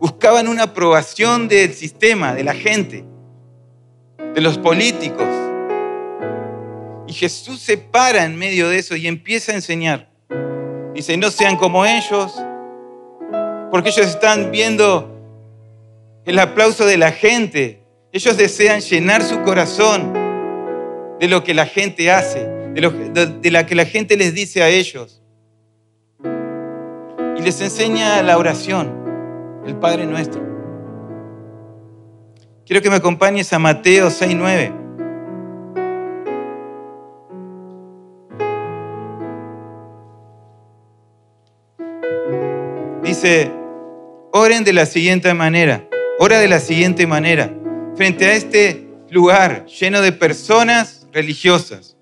buscaban 0.00 0.48
una 0.48 0.64
aprobación 0.64 1.46
del 1.46 1.72
sistema, 1.72 2.34
de 2.34 2.42
la 2.42 2.54
gente 2.54 3.11
de 4.34 4.40
los 4.40 4.58
políticos. 4.58 5.28
Y 7.06 7.12
Jesús 7.12 7.60
se 7.60 7.76
para 7.76 8.24
en 8.24 8.36
medio 8.36 8.68
de 8.68 8.78
eso 8.78 8.96
y 8.96 9.06
empieza 9.06 9.52
a 9.52 9.56
enseñar. 9.56 10.08
Dice, 10.94 11.16
no 11.16 11.30
sean 11.30 11.56
como 11.56 11.84
ellos, 11.84 12.32
porque 13.70 13.90
ellos 13.90 14.06
están 14.06 14.50
viendo 14.50 15.08
el 16.24 16.38
aplauso 16.38 16.86
de 16.86 16.96
la 16.96 17.12
gente. 17.12 17.82
Ellos 18.12 18.36
desean 18.36 18.80
llenar 18.80 19.22
su 19.22 19.40
corazón 19.42 20.12
de 21.18 21.28
lo 21.28 21.42
que 21.44 21.54
la 21.54 21.66
gente 21.66 22.10
hace, 22.10 22.46
de, 22.74 22.80
lo, 22.80 22.90
de, 22.90 23.50
la 23.50 23.66
que 23.66 23.74
la 23.74 23.84
gente 23.84 24.16
les 24.16 24.34
dice 24.34 24.62
a 24.62 24.68
ellos. 24.68 25.22
Y 27.36 27.42
les 27.42 27.60
enseña 27.60 28.22
la 28.22 28.38
oración, 28.38 28.92
el 29.66 29.76
Padre 29.76 30.06
Nuestro. 30.06 30.51
Quiero 32.64 32.80
que 32.80 32.90
me 32.90 32.96
acompañes 32.96 33.52
a 33.52 33.58
Mateo 33.58 34.08
6.9. 34.08 34.72
Dice, 43.02 43.50
oren 44.30 44.62
de 44.62 44.72
la 44.72 44.86
siguiente 44.86 45.34
manera, 45.34 45.88
ora 46.20 46.38
de 46.38 46.46
la 46.46 46.60
siguiente 46.60 47.04
manera, 47.06 47.52
frente 47.96 48.26
a 48.26 48.34
este 48.34 48.86
lugar 49.10 49.66
lleno 49.66 50.00
de 50.00 50.12
personas 50.12 51.08
religiosas. 51.12 51.96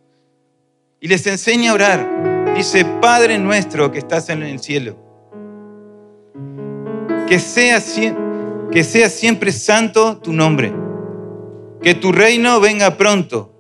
Y 1.00 1.08
les 1.08 1.26
enseña 1.26 1.70
a 1.70 1.74
orar. 1.74 2.54
Dice, 2.54 2.84
Padre 3.00 3.38
nuestro 3.38 3.90
que 3.90 3.98
estás 3.98 4.28
en 4.28 4.42
el 4.42 4.60
cielo, 4.60 4.98
que 7.26 7.38
sea 7.38 7.80
siempre 7.80 8.29
que 8.72 8.84
sea 8.84 9.08
siempre 9.08 9.52
santo 9.52 10.18
tu 10.18 10.32
nombre, 10.32 10.72
que 11.82 11.94
tu 11.94 12.12
reino 12.12 12.60
venga 12.60 12.96
pronto. 12.96 13.52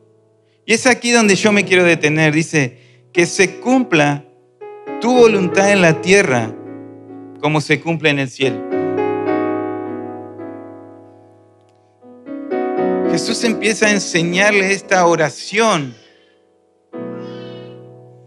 Y 0.66 0.74
es 0.74 0.86
aquí 0.86 1.10
donde 1.10 1.34
yo 1.34 1.52
me 1.52 1.64
quiero 1.64 1.84
detener. 1.84 2.32
Dice, 2.32 2.78
que 3.12 3.26
se 3.26 3.58
cumpla 3.60 4.24
tu 5.00 5.12
voluntad 5.12 5.72
en 5.72 5.82
la 5.82 6.00
tierra 6.00 6.54
como 7.40 7.60
se 7.60 7.80
cumple 7.80 8.10
en 8.10 8.18
el 8.18 8.30
cielo. 8.30 8.58
Jesús 13.10 13.42
empieza 13.44 13.86
a 13.86 13.90
enseñarle 13.90 14.72
esta 14.72 15.04
oración. 15.06 15.94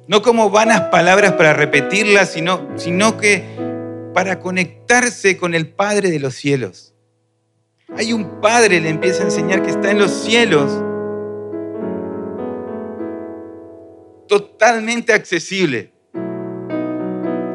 No 0.08 0.22
como 0.22 0.50
vanas 0.50 0.82
palabras 0.92 1.34
para 1.34 1.54
repetirlas, 1.54 2.32
sino, 2.32 2.68
sino 2.76 3.16
que 3.18 3.46
para 4.14 4.40
conectarse 4.40 5.38
con 5.38 5.54
el 5.54 5.70
Padre 5.70 6.10
de 6.10 6.20
los 6.20 6.36
cielos. 6.36 6.94
Hay 7.96 8.14
un 8.14 8.42
Padre, 8.42 8.80
le 8.80 8.90
empieza 8.90 9.24
a 9.24 9.26
enseñar, 9.26 9.62
que 9.62 9.72
está 9.72 9.92
en 9.92 10.00
los 10.00 10.12
cielos, 10.12 10.72
totalmente 14.28 15.14
accesible, 15.14 15.92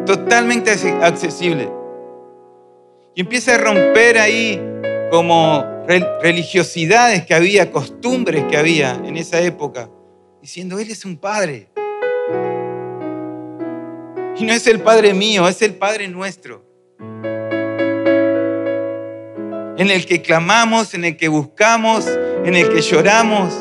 totalmente 0.06 0.70
accesible. 0.70 1.70
Y 3.14 3.22
empieza 3.22 3.56
a 3.56 3.58
romper 3.58 4.18
ahí 4.18 4.60
como 5.10 5.64
religiosidades 6.20 7.24
que 7.24 7.34
había, 7.34 7.72
costumbres 7.72 8.44
que 8.44 8.56
había 8.56 8.94
en 8.94 9.16
esa 9.16 9.40
época, 9.40 9.90
diciendo, 10.40 10.78
Él 10.78 10.90
es 10.90 11.04
un 11.04 11.16
Padre. 11.16 11.68
Y 14.38 14.44
no 14.44 14.52
es 14.52 14.68
el 14.68 14.80
Padre 14.80 15.14
mío, 15.14 15.48
es 15.48 15.60
el 15.62 15.74
Padre 15.74 16.06
nuestro. 16.06 16.62
En 19.76 19.90
el 19.90 20.06
que 20.06 20.22
clamamos, 20.22 20.94
en 20.94 21.04
el 21.04 21.16
que 21.16 21.26
buscamos, 21.26 22.06
en 22.44 22.54
el 22.54 22.68
que 22.68 22.80
lloramos. 22.80 23.52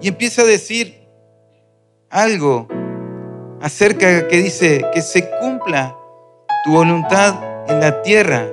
Y 0.00 0.08
empieza 0.08 0.42
a 0.42 0.44
decir 0.44 1.08
algo 2.10 2.68
acerca 3.60 4.28
que 4.28 4.36
dice 4.36 4.84
que 4.92 5.02
se 5.02 5.28
cumpla 5.40 5.96
tu 6.64 6.72
voluntad 6.72 7.34
en 7.68 7.80
la 7.80 8.02
tierra 8.02 8.46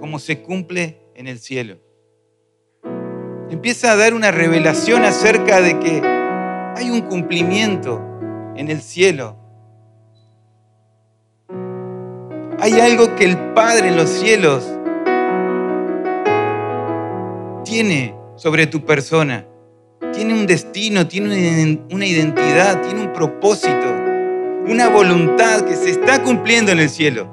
como 0.00 0.18
se 0.18 0.40
cumple 0.40 1.00
en 1.14 1.26
el 1.26 1.38
cielo. 1.38 1.76
Empieza 3.50 3.92
a 3.92 3.96
dar 3.96 4.14
una 4.14 4.30
revelación 4.30 5.04
acerca 5.04 5.60
de 5.60 5.78
que 5.80 6.23
hay 6.76 6.90
un 6.90 7.02
cumplimiento 7.02 8.02
en 8.56 8.68
el 8.68 8.80
cielo. 8.80 9.36
Hay 12.58 12.80
algo 12.80 13.14
que 13.14 13.24
el 13.24 13.36
Padre 13.52 13.88
en 13.88 13.96
los 13.96 14.08
cielos 14.08 14.64
tiene 17.64 18.14
sobre 18.36 18.66
tu 18.66 18.84
persona. 18.84 19.46
Tiene 20.12 20.34
un 20.34 20.46
destino, 20.46 21.06
tiene 21.06 21.80
una 21.90 22.06
identidad, 22.06 22.82
tiene 22.82 23.02
un 23.02 23.12
propósito, 23.12 23.94
una 24.66 24.88
voluntad 24.88 25.62
que 25.62 25.74
se 25.74 25.90
está 25.90 26.22
cumpliendo 26.22 26.72
en 26.72 26.78
el 26.78 26.88
cielo. 26.88 27.28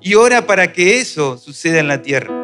Y 0.00 0.14
ora 0.14 0.46
para 0.46 0.72
que 0.72 1.00
eso 1.00 1.36
suceda 1.36 1.80
en 1.80 1.88
la 1.88 2.02
tierra. 2.02 2.35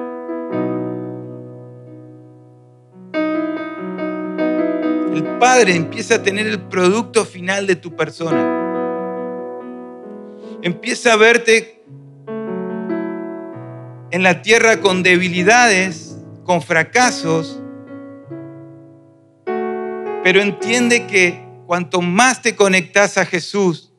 Padre 5.42 5.74
empieza 5.74 6.14
a 6.14 6.22
tener 6.22 6.46
el 6.46 6.60
producto 6.60 7.24
final 7.24 7.66
de 7.66 7.74
tu 7.74 7.96
persona. 7.96 8.60
Empieza 10.62 11.14
a 11.14 11.16
verte 11.16 11.82
en 14.12 14.22
la 14.22 14.40
tierra 14.40 14.80
con 14.80 15.02
debilidades, 15.02 16.16
con 16.44 16.62
fracasos, 16.62 17.60
pero 20.22 20.40
entiende 20.40 21.08
que 21.08 21.44
cuanto 21.66 22.00
más 22.00 22.40
te 22.40 22.54
conectas 22.54 23.18
a 23.18 23.26
Jesús, 23.26 23.92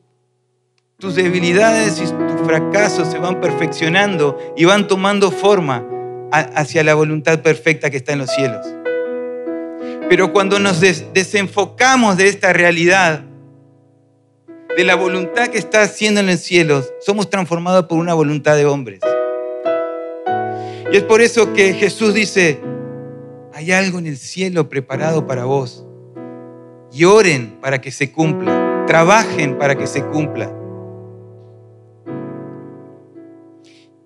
tus 0.96 1.14
debilidades 1.14 1.98
y 1.98 2.06
tus 2.06 2.46
fracasos 2.46 3.12
se 3.12 3.18
van 3.18 3.42
perfeccionando 3.42 4.38
y 4.56 4.64
van 4.64 4.88
tomando 4.88 5.30
forma 5.30 5.84
hacia 6.32 6.82
la 6.82 6.94
voluntad 6.94 7.42
perfecta 7.42 7.90
que 7.90 7.98
está 7.98 8.14
en 8.14 8.20
los 8.20 8.30
cielos. 8.30 8.66
Pero 10.08 10.32
cuando 10.32 10.58
nos 10.58 10.80
desenfocamos 10.80 12.16
de 12.16 12.28
esta 12.28 12.52
realidad, 12.52 13.24
de 14.76 14.84
la 14.84 14.96
voluntad 14.96 15.48
que 15.48 15.58
está 15.58 15.82
haciendo 15.82 16.20
en 16.20 16.28
el 16.28 16.38
cielo, 16.38 16.82
somos 17.00 17.30
transformados 17.30 17.86
por 17.86 17.98
una 17.98 18.14
voluntad 18.14 18.56
de 18.56 18.66
hombres. 18.66 19.00
Y 20.92 20.96
es 20.96 21.02
por 21.02 21.20
eso 21.20 21.52
que 21.52 21.74
Jesús 21.74 22.12
dice, 22.12 22.60
hay 23.52 23.72
algo 23.72 23.98
en 23.98 24.06
el 24.06 24.16
cielo 24.16 24.68
preparado 24.68 25.26
para 25.26 25.44
vos. 25.44 25.86
Y 26.92 27.04
oren 27.04 27.58
para 27.60 27.80
que 27.80 27.90
se 27.90 28.12
cumpla, 28.12 28.84
trabajen 28.86 29.58
para 29.58 29.76
que 29.76 29.86
se 29.86 30.04
cumpla. 30.04 30.52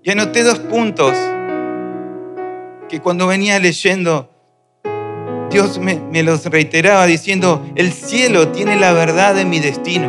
Y 0.03 0.11
anoté 0.11 0.43
dos 0.43 0.59
puntos 0.59 1.13
que 2.89 3.01
cuando 3.01 3.27
venía 3.27 3.59
leyendo 3.59 4.31
Dios 5.51 5.79
me, 5.79 6.23
los 6.23 6.45
reiteraba 6.45 7.07
diciendo, 7.07 7.65
el 7.75 7.93
cielo 7.93 8.49
tiene 8.49 8.77
la 8.77 8.93
verdad 8.93 9.35
de 9.35 9.45
mi 9.47 9.61
destino. 9.61 10.07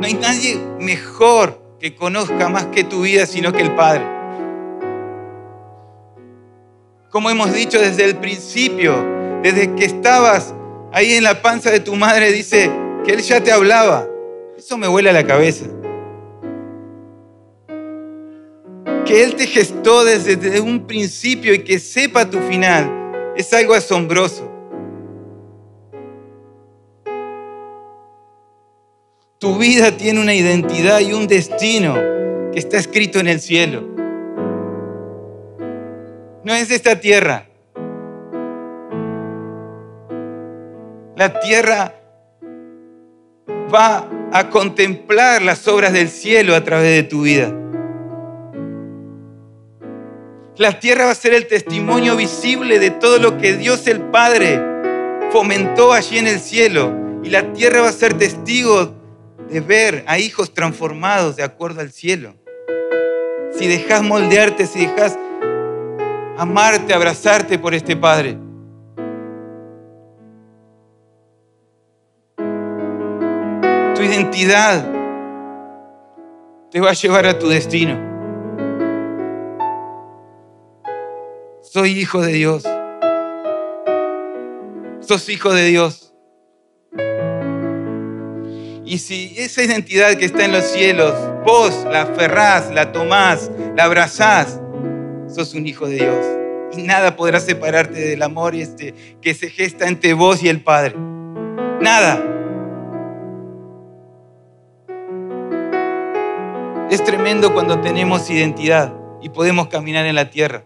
No 0.00 0.06
hay 0.06 0.14
nadie 0.14 0.58
mejor 0.78 1.60
que 1.78 1.94
conozca 1.94 2.48
más 2.48 2.66
que 2.66 2.84
tu 2.84 3.02
vida 3.02 3.26
sino 3.26 3.52
que 3.52 3.62
el 3.62 3.74
Padre. 3.74 4.06
Como 7.10 7.30
hemos 7.30 7.52
dicho 7.52 7.78
desde 7.78 8.04
el 8.04 8.16
principio, 8.16 8.94
desde 9.42 9.74
que 9.74 9.84
estabas 9.84 10.54
ahí 10.92 11.12
en 11.12 11.24
la 11.24 11.42
panza 11.42 11.70
de 11.70 11.80
tu 11.80 11.94
madre, 11.96 12.32
dice 12.32 12.70
que 13.04 13.12
Él 13.12 13.20
ya 13.20 13.42
te 13.42 13.52
hablaba. 13.52 14.06
Eso 14.56 14.78
me 14.78 14.88
vuela 14.88 15.12
la 15.12 15.26
cabeza. 15.26 15.66
Que 19.04 19.22
Él 19.22 19.34
te 19.34 19.46
gestó 19.46 20.04
desde, 20.04 20.60
un 20.60 20.86
principio 20.86 21.54
y 21.54 21.60
que 21.60 21.78
sepa 21.78 22.28
tu 22.28 22.38
final, 22.40 23.32
es 23.36 23.52
algo 23.52 23.74
asombroso. 23.74 24.50
Tu 29.38 29.58
vida 29.58 29.94
tiene 29.96 30.20
una 30.20 30.34
identidad 30.34 31.00
y 31.00 31.12
un 31.12 31.26
destino 31.26 31.94
que 32.52 32.58
está 32.58 32.78
escrito 32.78 33.18
en 33.18 33.28
el 33.28 33.40
cielo. 33.40 33.82
No 36.44 36.54
es 36.54 36.70
esta 36.70 36.98
tierra. 36.98 37.46
La 41.16 41.40
tierra 41.40 41.94
va 43.72 44.08
a 44.32 44.48
contemplar 44.50 45.42
las 45.42 45.68
obras 45.68 45.92
del 45.92 46.08
cielo 46.08 46.54
a 46.54 46.64
través 46.64 47.02
de 47.02 47.02
tu 47.08 47.22
vida. 47.22 47.54
La 50.56 50.78
tierra 50.78 51.06
va 51.06 51.10
a 51.10 51.16
ser 51.16 51.34
el 51.34 51.48
testimonio 51.48 52.16
visible 52.16 52.78
de 52.78 52.90
todo 52.90 53.18
lo 53.18 53.38
que 53.38 53.56
Dios 53.56 53.88
el 53.88 54.00
Padre 54.00 54.62
fomentó 55.32 55.92
allí 55.92 56.18
en 56.18 56.28
el 56.28 56.38
cielo. 56.38 56.94
Y 57.24 57.30
la 57.30 57.52
tierra 57.52 57.80
va 57.80 57.88
a 57.88 57.92
ser 57.92 58.14
testigo 58.14 58.94
de 59.50 59.60
ver 59.60 60.04
a 60.06 60.20
hijos 60.20 60.54
transformados 60.54 61.34
de 61.34 61.42
acuerdo 61.42 61.80
al 61.80 61.90
cielo. 61.90 62.34
Si 63.58 63.66
dejas 63.66 64.02
moldearte, 64.02 64.68
si 64.68 64.86
dejas 64.86 65.18
amarte, 66.38 66.94
abrazarte 66.94 67.58
por 67.58 67.74
este 67.74 67.96
Padre. 67.96 68.38
Tu 73.96 74.02
identidad 74.02 74.88
te 76.70 76.80
va 76.80 76.90
a 76.90 76.94
llevar 76.94 77.26
a 77.26 77.36
tu 77.36 77.48
destino. 77.48 78.13
Soy 81.74 81.90
hijo 81.98 82.20
de 82.20 82.32
Dios. 82.32 82.62
Sos 85.00 85.28
hijo 85.28 85.52
de 85.52 85.64
Dios. 85.64 86.14
Y 88.84 88.98
si 88.98 89.34
esa 89.36 89.64
identidad 89.64 90.14
que 90.14 90.24
está 90.24 90.44
en 90.44 90.52
los 90.52 90.62
cielos, 90.62 91.12
vos 91.44 91.84
la 91.90 92.02
aferrás, 92.02 92.72
la 92.72 92.92
tomás, 92.92 93.50
la 93.76 93.84
abrazás, 93.84 94.60
sos 95.26 95.54
un 95.54 95.66
hijo 95.66 95.88
de 95.88 95.96
Dios. 95.96 96.24
Y 96.78 96.82
nada 96.82 97.16
podrá 97.16 97.40
separarte 97.40 97.98
del 97.98 98.22
amor 98.22 98.54
este 98.54 98.94
que 99.20 99.34
se 99.34 99.50
gesta 99.50 99.88
entre 99.88 100.14
vos 100.14 100.44
y 100.44 100.48
el 100.48 100.62
Padre. 100.62 100.94
Nada. 101.80 102.22
Es 106.88 107.02
tremendo 107.02 107.52
cuando 107.52 107.80
tenemos 107.80 108.30
identidad 108.30 108.94
y 109.20 109.30
podemos 109.30 109.66
caminar 109.66 110.06
en 110.06 110.14
la 110.14 110.30
tierra. 110.30 110.62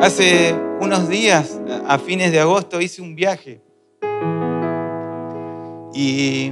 Hace 0.00 0.54
unos 0.80 1.10
días, 1.10 1.60
a 1.86 1.98
fines 1.98 2.32
de 2.32 2.40
agosto, 2.40 2.80
hice 2.80 3.02
un 3.02 3.14
viaje. 3.14 3.60
Y 5.92 6.46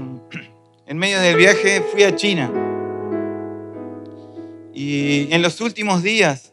en 0.87 0.99
medio 0.99 1.19
del 1.19 1.35
viaje 1.35 1.81
fui 1.81 2.03
a 2.03 2.15
China. 2.15 2.53
Y 4.75 5.33
en 5.33 5.41
los 5.41 5.63
últimos 5.63 6.03
días 6.03 6.53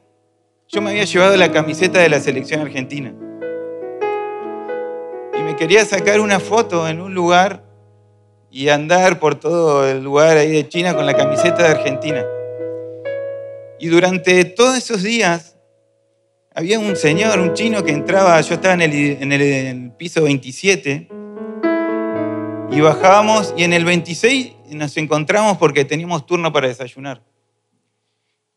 yo 0.69 0.81
me 0.81 0.91
había 0.91 1.03
llevado 1.03 1.35
la 1.35 1.51
camiseta 1.51 1.99
de 1.99 2.07
la 2.07 2.21
selección 2.21 2.61
argentina. 2.61 3.13
Y 5.37 5.43
me 5.43 5.57
quería 5.57 5.83
sacar 5.83 6.21
una 6.21 6.39
foto 6.39 6.87
en 6.87 7.01
un 7.01 7.13
lugar 7.13 7.65
y 8.49 8.69
andar 8.69 9.19
por 9.19 9.35
todo 9.35 9.85
el 9.85 10.01
lugar 10.01 10.37
ahí 10.37 10.49
de 10.49 10.69
China 10.69 10.95
con 10.95 11.05
la 11.05 11.13
camiseta 11.13 11.63
de 11.63 11.69
Argentina. 11.71 12.25
Y 13.79 13.89
durante 13.89 14.45
todos 14.45 14.77
esos 14.77 15.03
días 15.03 15.54
había 16.55 16.79
un 16.79 16.95
señor, 16.95 17.37
un 17.39 17.53
chino 17.53 17.83
que 17.83 17.91
entraba, 17.91 18.39
yo 18.39 18.55
estaba 18.55 18.81
en 18.81 19.31
el, 19.31 19.91
piso 19.97 20.23
27 20.23 21.09
y 22.71 22.79
bajábamos 22.79 23.53
y 23.57 23.63
en 23.65 23.73
el 23.73 23.83
26 23.83 24.53
nos 24.71 24.95
encontramos 24.95 25.57
porque 25.57 25.83
teníamos 25.83 26.25
turno 26.25 26.53
para 26.53 26.69
desayunar. 26.69 27.21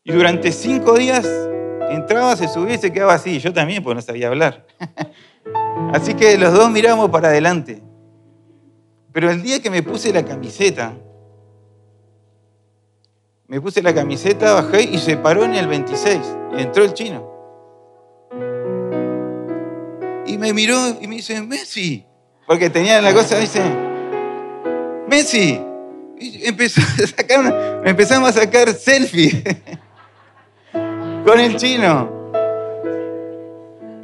Y 0.05 0.13
durante 0.13 0.53
cinco 0.53 0.97
días 0.97 1.27
entraba, 1.89 2.37
se 2.37 2.47
subía 2.47 2.75
y 2.75 2.77
se 2.77 2.93
quedaba 2.93 3.13
así. 3.13 3.37
Yo 3.39 3.51
también, 3.51 3.83
porque 3.83 3.95
no 3.95 4.01
sabía 4.01 4.29
hablar. 4.29 4.65
Así 5.93 6.13
que 6.13 6.37
los 6.37 6.53
dos 6.53 6.71
miramos 6.71 7.09
para 7.09 7.29
adelante. 7.29 7.81
Pero 9.11 9.29
el 9.29 9.41
día 9.41 9.61
que 9.61 9.69
me 9.69 9.83
puse 9.83 10.13
la 10.13 10.23
camiseta, 10.23 10.93
me 13.47 13.59
puse 13.59 13.81
la 13.81 13.93
camiseta, 13.93 14.53
bajé 14.53 14.83
y 14.83 14.97
se 14.99 15.17
paró 15.17 15.43
en 15.43 15.55
el 15.55 15.67
26 15.67 16.19
y 16.57 16.61
entró 16.61 16.83
el 16.83 16.93
chino. 16.93 17.38
Me 20.39 20.53
miró 20.53 20.97
y 21.01 21.07
me 21.07 21.17
dice, 21.17 21.41
Messi, 21.41 22.05
porque 22.47 22.69
tenía 22.69 23.01
la 23.01 23.13
cosa, 23.13 23.37
dice, 23.37 23.61
Messi. 25.07 25.59
Y 26.21 26.45
empezó 26.47 26.81
a 26.81 27.07
sacar 27.07 27.81
empezamos 27.85 28.29
a 28.29 28.41
sacar 28.41 28.73
selfie 28.73 29.41
con 31.25 31.39
el 31.39 31.55
chino. 31.55 32.17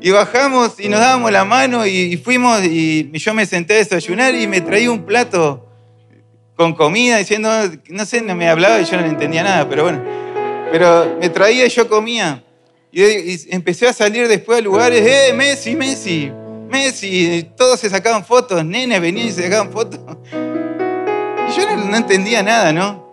Y 0.02 0.12
bajamos 0.12 0.80
y 0.80 0.88
nos 0.88 1.00
dábamos 1.00 1.32
la 1.32 1.44
mano 1.44 1.86
y 1.86 2.16
fuimos 2.18 2.64
y 2.64 3.12
yo 3.14 3.34
me 3.34 3.46
senté 3.46 3.74
a 3.74 3.78
desayunar 3.78 4.36
y 4.36 4.48
me 4.48 4.62
traía 4.62 4.92
un 4.92 5.04
plato 5.04 5.68
con 6.56 6.74
comida 6.74 7.18
diciendo, 7.18 7.50
no 7.90 8.06
sé, 8.06 8.22
no 8.22 8.36
me 8.36 8.48
hablaba 8.48 8.80
y 8.80 8.86
yo 8.86 8.98
no 8.98 9.06
entendía 9.06 9.44
nada, 9.44 9.68
pero 9.68 9.84
bueno. 9.84 10.02
Pero 10.72 11.18
me 11.20 11.30
traía 11.30 11.66
y 11.66 11.70
yo 11.70 11.90
comía. 11.90 12.45
Y, 12.98 13.54
empecé 13.54 13.90
a 13.90 13.94
salir 13.94 14.26
después 14.30 14.60
a 14.60 14.62
lugares, 14.62 15.06
¡eh, 15.06 15.34
Messi, 15.34 15.76
Messi! 15.76 16.32
Messi, 16.70 17.46
todos 17.58 17.78
se 17.78 17.90
sacaban 17.90 18.24
fotos, 18.24 18.64
nenes 18.64 19.02
venían 19.02 19.28
y 19.28 19.32
se 19.34 19.44
sacaban 19.44 19.70
fotos. 19.70 20.00
Y 20.32 21.60
yo 21.60 21.76
no 21.76 21.98
entendía 21.98 22.42
nada, 22.42 22.72
¿no? 22.72 23.06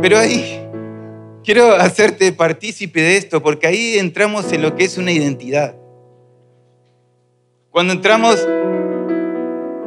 Pero 0.00 0.18
ahí 0.18 0.66
quiero 1.44 1.74
hacerte 1.74 2.32
partícipe 2.32 3.02
de 3.02 3.18
esto, 3.18 3.42
porque 3.42 3.66
ahí 3.66 3.98
entramos 3.98 4.50
en 4.54 4.62
lo 4.62 4.74
que 4.74 4.84
es 4.84 4.96
una 4.96 5.12
identidad. 5.12 5.74
Cuando 7.70 7.92
entramos 7.92 8.38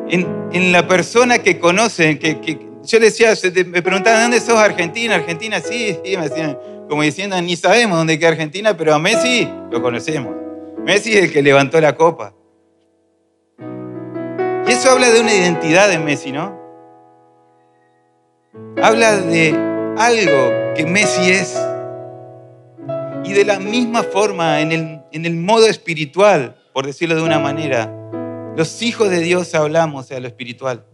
en, 0.10 0.72
la 0.72 0.88
persona 0.88 1.40
que 1.40 1.58
conocen, 1.58 2.20
que, 2.20 2.60
yo 2.84 3.00
le 3.00 3.06
decía, 3.06 3.34
me 3.66 3.82
preguntaban, 3.82 4.22
¿dónde 4.22 4.40
sos 4.40 4.60
Argentina? 4.60 5.16
Argentina, 5.16 5.60
sí, 5.60 5.98
sí, 6.06 6.18
me 6.18 6.30
decían, 6.30 6.56
como 6.90 7.02
diciendo, 7.02 7.42
ni 7.42 7.56
sabemos 7.56 7.98
dónde 7.98 8.20
queda 8.20 8.30
Argentina, 8.30 8.76
pero 8.76 8.94
a 8.94 9.00
Messi 9.00 9.48
lo 9.72 9.82
conocemos. 9.82 10.36
Messi 10.84 11.14
es 11.14 11.26
el 11.26 11.32
que 11.32 11.42
levantó 11.42 11.80
la 11.80 11.96
copa. 11.96 12.34
Y 14.68 14.72
eso 14.72 14.92
habla 14.92 15.10
de 15.10 15.22
una 15.22 15.34
identidad 15.34 15.90
de 15.90 16.00
Messi, 16.00 16.32
¿no? 16.32 16.62
Habla 18.82 19.18
de 19.18 19.56
algo 19.98 20.74
que 20.76 20.86
Messi 20.86 21.32
es. 21.32 21.58
Y 23.24 23.34
de 23.34 23.46
la 23.46 23.60
misma 23.60 24.04
forma, 24.04 24.60
en 24.60 24.72
el, 24.72 25.02
en 25.12 25.26
el 25.26 25.36
modo 25.36 25.68
espiritual, 25.68 26.58
por 26.74 26.86
decirlo 26.86 27.16
de 27.16 27.22
una 27.22 27.40
manera. 27.40 27.92
Los 28.56 28.82
hijos 28.82 29.10
de 29.10 29.20
Dios 29.20 29.56
hablamos 29.56 30.12
a 30.12 30.20
lo 30.20 30.28
espiritual. 30.28 30.86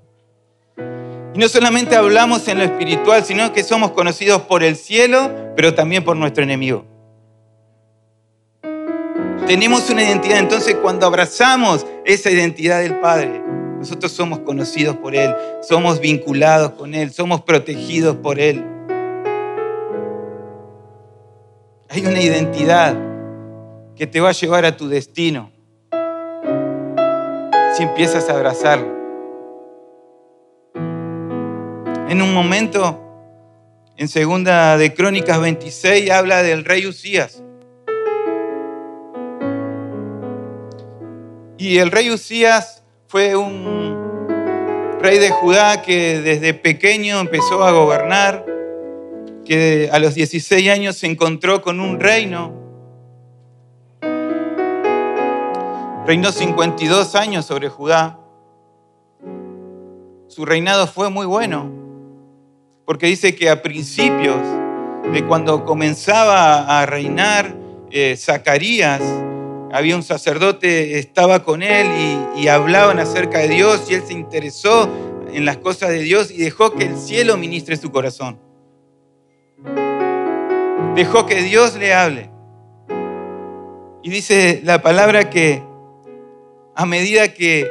No 1.40 1.48
solamente 1.48 1.96
hablamos 1.96 2.46
en 2.50 2.58
lo 2.58 2.66
espiritual, 2.66 3.24
sino 3.24 3.54
que 3.54 3.64
somos 3.64 3.92
conocidos 3.92 4.42
por 4.42 4.62
el 4.62 4.76
cielo, 4.76 5.32
pero 5.56 5.74
también 5.74 6.04
por 6.04 6.18
nuestro 6.18 6.44
enemigo. 6.44 6.84
Tenemos 9.48 9.90
una 9.90 10.04
identidad, 10.04 10.40
entonces 10.40 10.76
cuando 10.82 11.06
abrazamos 11.06 11.88
esa 12.04 12.30
identidad 12.30 12.82
del 12.82 13.00
Padre, 13.00 13.42
nosotros 13.78 14.12
somos 14.12 14.40
conocidos 14.40 14.98
por 14.98 15.16
Él, 15.16 15.34
somos 15.62 16.02
vinculados 16.02 16.72
con 16.72 16.94
Él, 16.94 17.14
somos 17.14 17.42
protegidos 17.44 18.18
por 18.18 18.38
Él. 18.38 18.62
Hay 21.88 22.06
una 22.06 22.20
identidad 22.20 22.98
que 23.96 24.06
te 24.08 24.20
va 24.20 24.28
a 24.28 24.34
llevar 24.34 24.66
a 24.66 24.76
tu 24.76 24.90
destino 24.90 25.52
si 27.78 27.84
empiezas 27.84 28.28
a 28.28 28.34
abrazarlo. 28.34 28.99
En 32.10 32.22
un 32.22 32.34
momento, 32.34 33.00
en 33.96 34.08
segunda 34.08 34.78
de 34.78 34.94
Crónicas 34.94 35.40
26, 35.40 36.10
habla 36.10 36.44
del 36.44 36.66
rey 36.66 36.86
Usías. 36.88 37.44
Y 41.58 41.78
el 41.78 41.92
rey 41.92 42.10
Usías 42.10 42.84
fue 43.08 43.36
un 43.36 44.28
rey 45.00 45.20
de 45.20 45.30
Judá 45.30 45.82
que 45.82 46.20
desde 46.20 46.54
pequeño 46.54 47.20
empezó 47.20 47.64
a 47.64 47.72
gobernar, 47.72 48.46
que 49.46 49.90
a 49.92 50.00
los 50.00 50.16
16 50.16 50.70
años 50.70 50.98
se 50.98 51.08
encontró 51.08 51.62
con 51.62 51.80
un 51.80 52.00
reino 52.00 52.60
Reinó 56.10 56.32
52 56.32 57.14
años 57.14 57.46
sobre 57.46 57.70
Judá. 57.70 58.18
Su 60.28 60.44
reinado 60.44 60.88
fue 60.88 61.12
muy 61.12 61.28
bueno, 61.28 61.79
porque 62.90 63.06
dice 63.06 63.36
que 63.36 63.52
a 63.52 63.62
principios 63.62 64.40
de 65.14 65.24
cuando 65.28 65.64
comenzaba 65.64 66.82
a 66.82 66.88
reinar 66.88 67.56
eh, 67.92 68.16
Zacarías, 68.18 69.04
había 69.72 69.96
un 69.96 70.02
sacerdote, 70.02 70.98
estaba 70.98 71.44
con 71.44 71.62
él 71.62 71.86
y, 72.36 72.48
hablaban 72.48 72.98
acerca 72.98 73.38
de 73.38 73.50
Dios 73.50 73.86
y 73.92 73.94
él 73.94 74.02
se 74.04 74.14
interesó 74.14 74.90
en 75.32 75.46
las 75.46 75.58
cosas 75.58 75.90
de 75.90 76.00
Dios 76.00 76.32
y 76.32 76.38
dejó 76.38 76.74
que 76.74 76.86
el 76.86 76.98
cielo 76.98 77.38
ministre 77.38 77.78
su 77.78 77.92
corazón. 77.92 78.40
Dejó 80.96 81.28
que 81.28 81.44
Dios 81.44 81.76
le 81.76 81.94
hable. 81.94 82.32
Y 84.02 84.10
dice 84.10 84.62
la 84.64 84.82
palabra 84.82 85.30
que 85.30 85.62
a 86.76 86.88
medida 86.88 87.36
que 87.36 87.70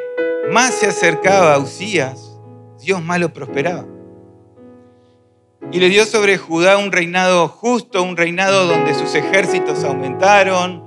más 0.52 0.74
se 0.74 0.87
acercaba 0.87 1.54
a 1.54 1.59
Usías, 1.59 2.38
Dios 2.78 3.02
más 3.02 3.18
lo 3.18 3.33
prosperaba. 3.33 3.97
Y 5.70 5.81
le 5.81 5.88
dio 5.88 6.07
sobre 6.07 6.38
Judá 6.38 6.78
un 6.78 6.92
reinado 6.92 7.48
justo, 7.48 8.02
un 8.02 8.16
reinado 8.16 8.66
donde 8.66 8.94
sus 8.94 9.14
ejércitos 9.14 9.85
aumentaron, 9.85 10.83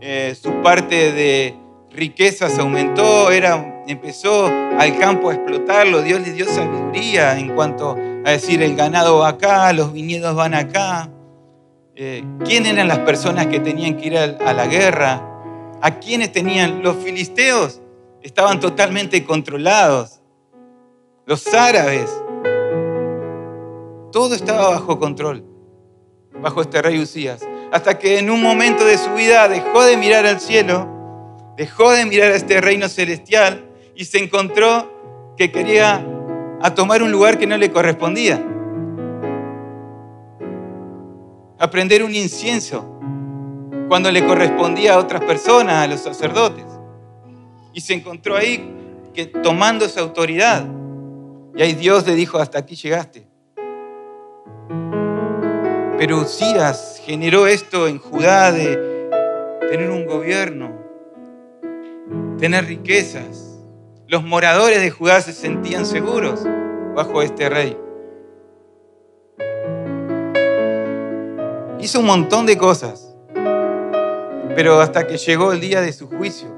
eh, 0.00 0.36
su 0.40 0.62
parte 0.62 1.12
de 1.12 1.54
riquezas 1.90 2.58
aumentó, 2.58 3.30
era, 3.30 3.82
empezó 3.86 4.46
al 4.46 4.98
campo 4.98 5.30
a 5.30 5.34
explotarlo, 5.34 6.02
Dios 6.02 6.20
le 6.20 6.32
dio 6.32 6.44
sabiduría 6.46 7.38
en 7.38 7.54
cuanto 7.54 7.96
a 8.24 8.30
decir 8.30 8.62
el 8.62 8.76
ganado 8.76 9.18
va 9.18 9.28
acá, 9.28 9.72
los 9.72 9.92
viñedos 9.92 10.34
van 10.34 10.52
acá. 10.52 11.10
Eh, 11.94 12.22
¿Quién 12.44 12.66
eran 12.66 12.88
las 12.88 12.98
personas 12.98 13.46
que 13.46 13.58
tenían 13.58 13.96
que 13.96 14.06
ir 14.08 14.18
a 14.18 14.52
la 14.52 14.66
guerra? 14.66 15.32
a 15.80 15.98
quienes 15.98 16.32
tenían 16.32 16.82
los 16.82 16.96
filisteos, 16.96 17.80
estaban 18.22 18.60
totalmente 18.60 19.24
controlados. 19.24 20.20
Los 21.26 21.46
árabes, 21.54 22.10
todo 24.12 24.34
estaba 24.34 24.70
bajo 24.70 24.98
control, 24.98 25.44
bajo 26.40 26.62
este 26.62 26.82
rey 26.82 26.98
Usías. 26.98 27.46
Hasta 27.72 27.98
que 27.98 28.18
en 28.18 28.30
un 28.30 28.42
momento 28.42 28.84
de 28.84 28.96
su 28.98 29.12
vida 29.14 29.48
dejó 29.48 29.82
de 29.82 29.96
mirar 29.96 30.26
al 30.26 30.40
cielo, 30.40 30.88
dejó 31.56 31.90
de 31.90 32.06
mirar 32.06 32.32
a 32.32 32.36
este 32.36 32.60
reino 32.60 32.88
celestial 32.88 33.68
y 33.94 34.04
se 34.04 34.22
encontró 34.22 35.34
que 35.36 35.50
quería 35.50 36.04
a 36.60 36.74
tomar 36.74 37.02
un 37.02 37.12
lugar 37.12 37.38
que 37.38 37.46
no 37.46 37.56
le 37.56 37.70
correspondía. 37.70 38.44
Aprender 41.58 42.02
un 42.02 42.14
incienso 42.14 42.84
cuando 43.88 44.10
le 44.10 44.26
correspondía 44.26 44.94
a 44.94 44.98
otras 44.98 45.22
personas, 45.22 45.84
a 45.84 45.86
los 45.86 46.00
sacerdotes. 46.00 46.64
Y 47.72 47.80
se 47.80 47.94
encontró 47.94 48.36
ahí 48.36 48.72
que 49.14 49.26
tomando 49.26 49.84
esa 49.84 50.00
autoridad. 50.00 50.66
Y 51.54 51.62
ahí 51.62 51.74
Dios 51.74 52.06
le 52.06 52.14
dijo, 52.14 52.38
hasta 52.38 52.58
aquí 52.58 52.74
llegaste. 52.74 53.26
Pero 55.98 56.18
Usías 56.18 57.00
generó 57.04 57.46
esto 57.46 57.88
en 57.88 57.98
Judá 57.98 58.52
de 58.52 59.10
tener 59.70 59.90
un 59.90 60.06
gobierno, 60.06 60.70
tener 62.38 62.66
riquezas. 62.66 63.58
Los 64.06 64.22
moradores 64.22 64.80
de 64.80 64.90
Judá 64.90 65.20
se 65.20 65.32
sentían 65.32 65.86
seguros 65.86 66.46
bajo 66.94 67.22
este 67.22 67.48
rey. 67.48 67.76
Hizo 71.80 72.00
un 72.00 72.06
montón 72.06 72.46
de 72.46 72.58
cosas. 72.58 73.14
Pero 74.54 74.80
hasta 74.80 75.06
que 75.06 75.18
llegó 75.18 75.52
el 75.52 75.60
día 75.60 75.80
de 75.80 75.92
su 75.92 76.08
juicio, 76.08 76.48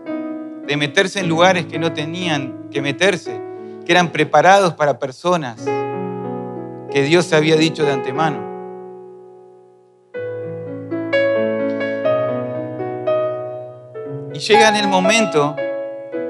de 0.67 0.77
meterse 0.77 1.21
en 1.21 1.29
lugares 1.29 1.67
que 1.67 1.79
no 1.79 1.93
tenían 1.93 2.69
que 2.71 2.81
meterse, 2.81 3.41
que 3.85 3.93
eran 3.93 4.13
preparados 4.13 4.75
para 4.75 4.99
personas 4.99 5.65
que 6.93 7.03
Dios 7.03 7.33
había 7.33 7.57
dicho 7.57 7.85
de 7.85 7.93
antemano. 7.93 8.49
Y 14.33 14.39
llega 14.39 14.69
en 14.69 14.77
el 14.77 14.89
momento 14.89 15.57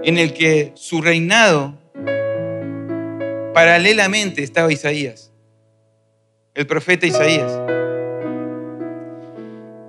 en 0.03 0.18
el 0.18 0.33
que 0.33 0.73
su 0.75 1.03
reinado, 1.03 1.75
paralelamente 3.53 4.42
estaba 4.42 4.73
Isaías, 4.73 5.33
el 6.55 6.66
profeta 6.66 7.07
Isaías. 7.07 7.53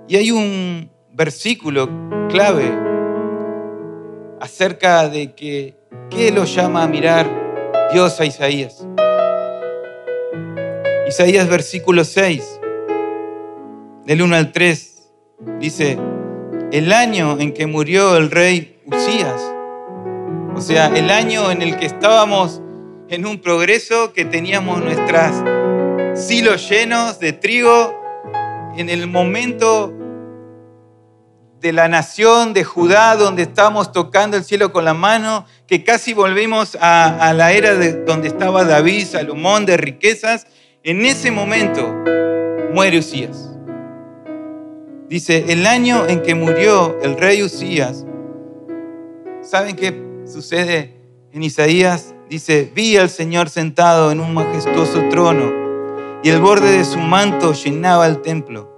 Y 0.08 0.16
hay 0.16 0.30
un 0.32 0.90
versículo 1.12 1.88
clave 2.28 2.70
acerca 4.40 5.08
de 5.08 5.34
que, 5.34 5.76
¿qué 6.10 6.32
lo 6.32 6.44
llama 6.44 6.82
a 6.82 6.88
mirar 6.88 7.26
Dios 7.92 8.20
a 8.20 8.24
Isaías? 8.24 8.86
Isaías 11.10 11.48
versículo 11.48 12.04
6, 12.04 12.60
del 14.06 14.22
1 14.22 14.36
al 14.36 14.52
3, 14.52 15.10
dice, 15.58 15.98
el 16.70 16.92
año 16.92 17.36
en 17.40 17.52
que 17.52 17.66
murió 17.66 18.16
el 18.16 18.30
rey 18.30 18.80
Usías, 18.86 19.42
o 20.54 20.60
sea, 20.60 20.86
el 20.94 21.10
año 21.10 21.50
en 21.50 21.62
el 21.62 21.76
que 21.78 21.86
estábamos 21.86 22.62
en 23.08 23.26
un 23.26 23.40
progreso, 23.40 24.12
que 24.12 24.24
teníamos 24.24 24.84
nuestras 24.84 25.42
silos 26.14 26.70
llenos 26.70 27.18
de 27.18 27.32
trigo, 27.32 27.92
en 28.76 28.88
el 28.88 29.08
momento 29.08 29.92
de 31.60 31.72
la 31.72 31.88
nación 31.88 32.52
de 32.52 32.62
Judá, 32.62 33.16
donde 33.16 33.42
estábamos 33.42 33.90
tocando 33.90 34.36
el 34.36 34.44
cielo 34.44 34.70
con 34.70 34.84
la 34.84 34.94
mano, 34.94 35.44
que 35.66 35.82
casi 35.82 36.14
volvimos 36.14 36.78
a, 36.80 37.32
la 37.34 37.50
era 37.50 37.74
de 37.74 38.04
donde 38.04 38.28
estaba 38.28 38.64
David, 38.64 39.08
Salomón, 39.08 39.66
de 39.66 39.76
riquezas, 39.76 40.46
en 40.82 41.04
ese 41.04 41.30
momento 41.30 41.94
muere 42.72 42.98
Usías. 42.98 43.50
Dice, 45.08 45.44
el 45.48 45.66
año 45.66 46.06
en 46.06 46.22
que 46.22 46.34
murió 46.34 46.98
el 47.02 47.18
rey 47.18 47.42
Usías, 47.42 48.06
¿saben 49.42 49.76
qué 49.76 50.02
sucede 50.24 50.94
en 51.32 51.42
Isaías? 51.42 52.14
Dice, 52.30 52.70
vi 52.74 52.96
al 52.96 53.10
Señor 53.10 53.50
sentado 53.50 54.10
en 54.12 54.20
un 54.20 54.32
majestuoso 54.32 55.02
trono 55.10 55.52
y 56.22 56.30
el 56.30 56.40
borde 56.40 56.78
de 56.78 56.84
su 56.84 56.98
manto 56.98 57.52
llenaba 57.52 58.06
el 58.06 58.22
templo. 58.22 58.70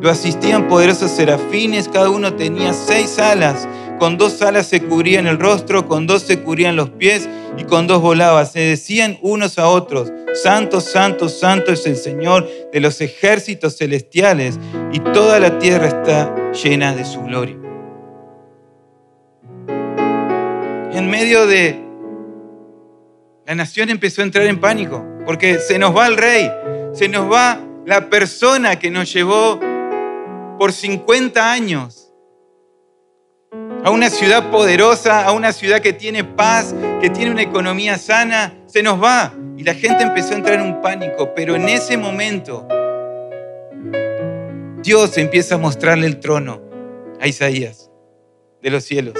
Lo 0.00 0.10
asistían 0.10 0.68
poderosos 0.68 1.10
serafines, 1.10 1.88
cada 1.88 2.10
uno 2.10 2.34
tenía 2.34 2.74
seis 2.74 3.18
alas. 3.18 3.66
Con 3.98 4.16
dos 4.16 4.40
alas 4.42 4.68
se 4.68 4.80
cubrían 4.82 5.26
el 5.26 5.40
rostro, 5.40 5.88
con 5.88 6.06
dos 6.06 6.22
se 6.22 6.40
cubrían 6.40 6.76
los 6.76 6.90
pies 6.90 7.28
y 7.56 7.64
con 7.64 7.88
dos 7.88 8.00
volaban. 8.00 8.46
Se 8.46 8.60
decían 8.60 9.18
unos 9.22 9.58
a 9.58 9.68
otros, 9.68 10.12
Santo, 10.34 10.80
Santo, 10.80 11.28
Santo 11.28 11.72
es 11.72 11.84
el 11.84 11.96
Señor 11.96 12.48
de 12.72 12.80
los 12.80 13.00
ejércitos 13.00 13.76
celestiales 13.76 14.58
y 14.92 15.00
toda 15.00 15.40
la 15.40 15.58
tierra 15.58 15.88
está 15.88 16.52
llena 16.52 16.94
de 16.94 17.04
su 17.04 17.22
gloria. 17.22 17.56
En 20.92 21.10
medio 21.10 21.46
de... 21.46 21.84
La 23.46 23.54
nación 23.54 23.88
empezó 23.88 24.20
a 24.20 24.24
entrar 24.24 24.46
en 24.46 24.60
pánico 24.60 25.04
porque 25.26 25.58
se 25.58 25.78
nos 25.78 25.96
va 25.96 26.06
el 26.06 26.16
rey, 26.16 26.50
se 26.92 27.08
nos 27.08 27.32
va 27.32 27.60
la 27.86 28.10
persona 28.10 28.78
que 28.78 28.90
nos 28.90 29.12
llevó 29.12 29.58
por 30.58 30.72
50 30.72 31.50
años 31.50 32.07
a 33.84 33.90
una 33.90 34.10
ciudad 34.10 34.50
poderosa, 34.50 35.24
a 35.24 35.32
una 35.32 35.52
ciudad 35.52 35.80
que 35.80 35.92
tiene 35.92 36.24
paz, 36.24 36.74
que 37.00 37.10
tiene 37.10 37.30
una 37.30 37.42
economía 37.42 37.98
sana, 37.98 38.54
se 38.66 38.82
nos 38.82 39.02
va. 39.02 39.32
Y 39.56 39.64
la 39.64 39.74
gente 39.74 40.02
empezó 40.02 40.34
a 40.34 40.36
entrar 40.36 40.60
en 40.60 40.66
un 40.66 40.80
pánico, 40.80 41.34
pero 41.34 41.56
en 41.56 41.68
ese 41.68 41.96
momento 41.96 42.66
Dios 44.82 45.18
empieza 45.18 45.56
a 45.56 45.58
mostrarle 45.58 46.06
el 46.06 46.20
trono 46.20 46.60
a 47.20 47.26
Isaías 47.26 47.90
de 48.62 48.70
los 48.70 48.84
cielos, 48.84 49.14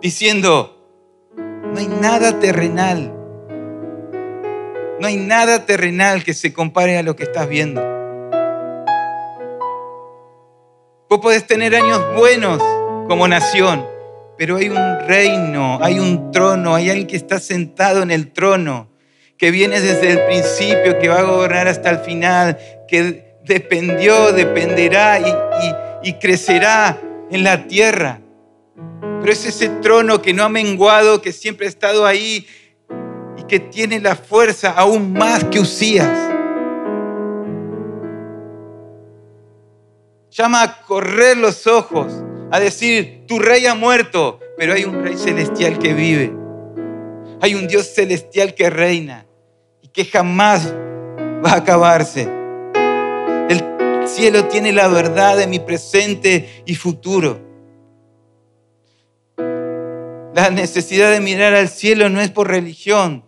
diciendo, 0.00 0.72
no 1.36 1.78
hay 1.78 1.88
nada 1.88 2.38
terrenal, 2.38 3.12
no 5.00 5.06
hay 5.06 5.16
nada 5.16 5.66
terrenal 5.66 6.24
que 6.24 6.34
se 6.34 6.52
compare 6.52 6.96
a 6.96 7.02
lo 7.02 7.16
que 7.16 7.24
estás 7.24 7.48
viendo. 7.48 7.95
Vos 11.08 11.20
podés 11.20 11.46
tener 11.46 11.76
años 11.76 12.02
buenos 12.16 12.60
como 13.06 13.28
nación, 13.28 13.86
pero 14.36 14.56
hay 14.56 14.68
un 14.68 14.98
reino, 15.06 15.78
hay 15.80 16.00
un 16.00 16.32
trono, 16.32 16.74
hay 16.74 16.90
alguien 16.90 17.06
que 17.06 17.14
está 17.14 17.38
sentado 17.38 18.02
en 18.02 18.10
el 18.10 18.32
trono, 18.32 18.88
que 19.38 19.52
viene 19.52 19.80
desde 19.80 20.10
el 20.10 20.24
principio, 20.24 20.98
que 20.98 21.06
va 21.06 21.20
a 21.20 21.22
gobernar 21.22 21.68
hasta 21.68 21.90
el 21.90 21.98
final, 22.00 22.58
que 22.88 23.36
dependió, 23.44 24.32
dependerá 24.32 25.20
y, 26.02 26.12
crecerá 26.14 27.00
en 27.30 27.44
la 27.44 27.68
tierra. 27.68 28.20
Pero 29.20 29.32
es 29.32 29.46
ese 29.46 29.68
trono 29.68 30.20
que 30.20 30.34
no 30.34 30.42
ha 30.42 30.48
menguado, 30.48 31.22
que 31.22 31.30
siempre 31.30 31.66
ha 31.66 31.68
estado 31.68 32.04
ahí 32.04 32.48
y 33.38 33.44
que 33.44 33.60
tiene 33.60 34.00
la 34.00 34.16
fuerza 34.16 34.70
aún 34.70 35.12
más 35.12 35.44
que 35.44 35.60
Usías. 35.60 36.35
Llama 40.36 40.62
a 40.62 40.82
correr 40.82 41.36
los 41.36 41.66
ojos, 41.66 42.12
a 42.50 42.60
decir, 42.60 43.24
tu 43.26 43.38
rey 43.38 43.66
ha 43.66 43.74
muerto, 43.74 44.38
pero 44.58 44.74
hay 44.74 44.84
un 44.84 45.02
rey 45.02 45.16
celestial 45.16 45.78
que 45.78 45.94
vive. 45.94 46.32
Hay 47.40 47.54
un 47.54 47.66
Dios 47.66 47.86
celestial 47.94 48.54
que 48.54 48.68
reina 48.68 49.26
y 49.82 49.88
que 49.88 50.04
jamás 50.04 50.72
va 51.44 51.52
a 51.52 51.56
acabarse. 51.56 52.28
El 53.48 53.62
cielo 54.06 54.44
tiene 54.46 54.72
la 54.72 54.88
verdad 54.88 55.38
de 55.38 55.46
mi 55.46 55.58
presente 55.58 56.62
y 56.66 56.74
futuro. 56.74 57.40
La 60.34 60.50
necesidad 60.50 61.12
de 61.12 61.20
mirar 61.20 61.54
al 61.54 61.68
cielo 61.68 62.10
no 62.10 62.20
es 62.20 62.30
por 62.30 62.48
religión, 62.48 63.24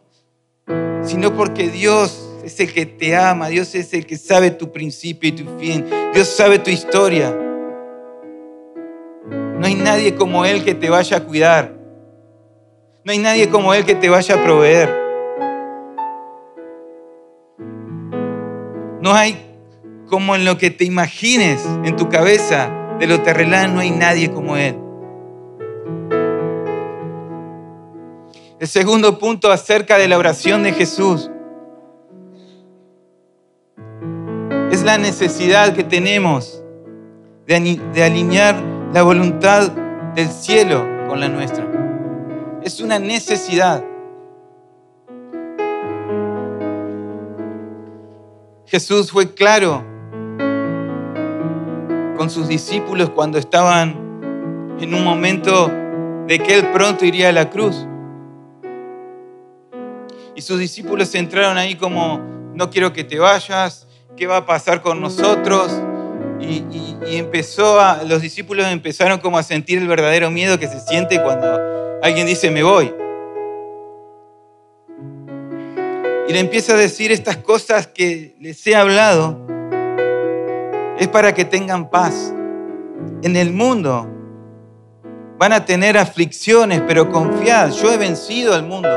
sino 1.03 1.35
porque 1.35 1.71
Dios 1.71 2.28
es 2.49 2.59
el 2.61 2.73
que 2.73 2.87
te 2.87 3.15
ama, 3.15 3.49
Dios 3.49 3.75
es 3.75 3.93
el 3.93 4.07
que 4.07 4.17
sabe 4.17 4.51
tu 4.51 4.73
principio 4.73 5.29
y 5.29 5.33
tu 5.33 5.59
fin, 5.59 5.85
Dios 6.15 6.29
sabe 6.29 6.59
tu 6.59 6.71
historia. 6.71 7.37
No 9.29 9.67
hay 9.67 9.75
nadie 9.75 10.15
como 10.15 10.47
Él 10.47 10.65
que 10.65 10.75
te 10.75 10.89
vaya 10.89 11.19
a 11.19 11.25
cuidar. 11.25 11.77
No 13.05 13.13
hay 13.13 13.19
nadie 13.19 13.51
como 13.51 13.75
Él 13.75 13.85
que 13.85 13.95
te 13.95 14.09
vaya 14.09 14.35
a 14.37 14.43
proveer. 14.43 14.89
No 19.03 19.13
hay 19.13 19.45
como 20.07 20.35
en 20.35 20.47
lo 20.47 20.57
que 20.57 20.71
te 20.71 20.85
imagines 20.85 21.63
en 21.85 21.97
tu 21.97 22.09
cabeza 22.09 22.71
de 22.99 23.07
lo 23.07 23.21
terrenal, 23.21 23.75
no 23.75 23.81
hay 23.81 23.91
nadie 23.91 24.33
como 24.33 24.57
Él. 24.57 24.79
El 28.59 28.67
segundo 28.67 29.19
punto 29.19 29.53
acerca 29.53 29.99
de 29.99 30.09
la 30.09 30.17
oración 30.17 30.63
de 30.63 30.73
Jesús 30.73 31.31
Es 34.79 34.85
la 34.85 34.97
necesidad 34.97 35.75
que 35.75 35.83
tenemos 35.83 36.63
de, 37.49 37.81
alinear 38.01 38.55
la 38.95 39.03
voluntad 39.03 39.73
del 40.15 40.29
cielo 40.29 40.87
con 41.09 41.19
la 41.19 41.29
nuestra. 41.29 41.67
Es 42.63 42.81
una 42.81 43.01
necesidad. 43.01 43.83
Jesús 48.67 49.11
fue 49.11 49.35
claro 49.35 49.83
con 52.17 52.31
sus 52.31 52.47
discípulos 52.47 53.11
cuando 53.11 53.39
estaban 53.39 53.97
en 54.79 54.95
un 54.95 55.03
momento 55.03 55.73
de 56.29 56.39
que 56.39 56.55
Él 56.55 56.71
pronto 56.71 57.05
iría 57.05 57.31
a 57.31 57.33
la 57.33 57.51
cruz. 57.51 57.85
Y 60.37 60.41
sus 60.41 60.61
discípulos 60.61 61.13
entraron 61.17 61.59
ahí 61.59 61.75
como, 61.75 62.21
no 62.55 62.71
quiero 62.71 62.93
que 62.93 63.03
te 63.03 63.19
vayas, 63.19 63.88
qué 64.19 64.27
va 64.27 64.39
a 64.39 64.47
pasar 64.47 64.83
con 64.83 65.01
nosotros. 65.01 65.73
Y, 66.41 66.65
empezó 67.17 67.81
a, 67.81 68.03
los 68.05 68.21
discípulos 68.21 68.67
empezaron 68.67 69.19
como 69.19 69.39
a 69.39 69.43
sentir 69.43 69.79
el 69.79 69.89
verdadero 69.89 70.31
miedo 70.31 70.59
que 70.59 70.69
se 70.69 70.79
siente 70.81 71.23
cuando 71.23 71.47
alguien 72.03 72.27
dice 72.27 72.51
me 72.51 72.63
voy. 72.63 72.93
Y 76.29 76.33
le 76.33 76.41
empieza 76.41 76.75
a 76.75 76.77
decir 76.77 77.11
estas 77.13 77.39
cosas 77.39 77.87
que 77.87 78.37
les 78.41 78.67
he 78.67 78.77
hablado. 78.77 79.39
Es 80.99 81.09
para 81.09 81.33
que 81.33 81.45
tengan 81.45 81.89
paz. 81.89 82.35
En 83.23 83.37
el 83.37 83.53
mundo 83.53 84.07
van 85.39 85.53
a 85.53 85.65
tener 85.65 85.97
aflicciones, 85.97 86.83
pero 86.87 87.11
confiad, 87.11 87.71
yo 87.71 87.91
he 87.93 87.97
vencido 87.97 88.55
al 88.55 88.65
mundo. 88.65 88.91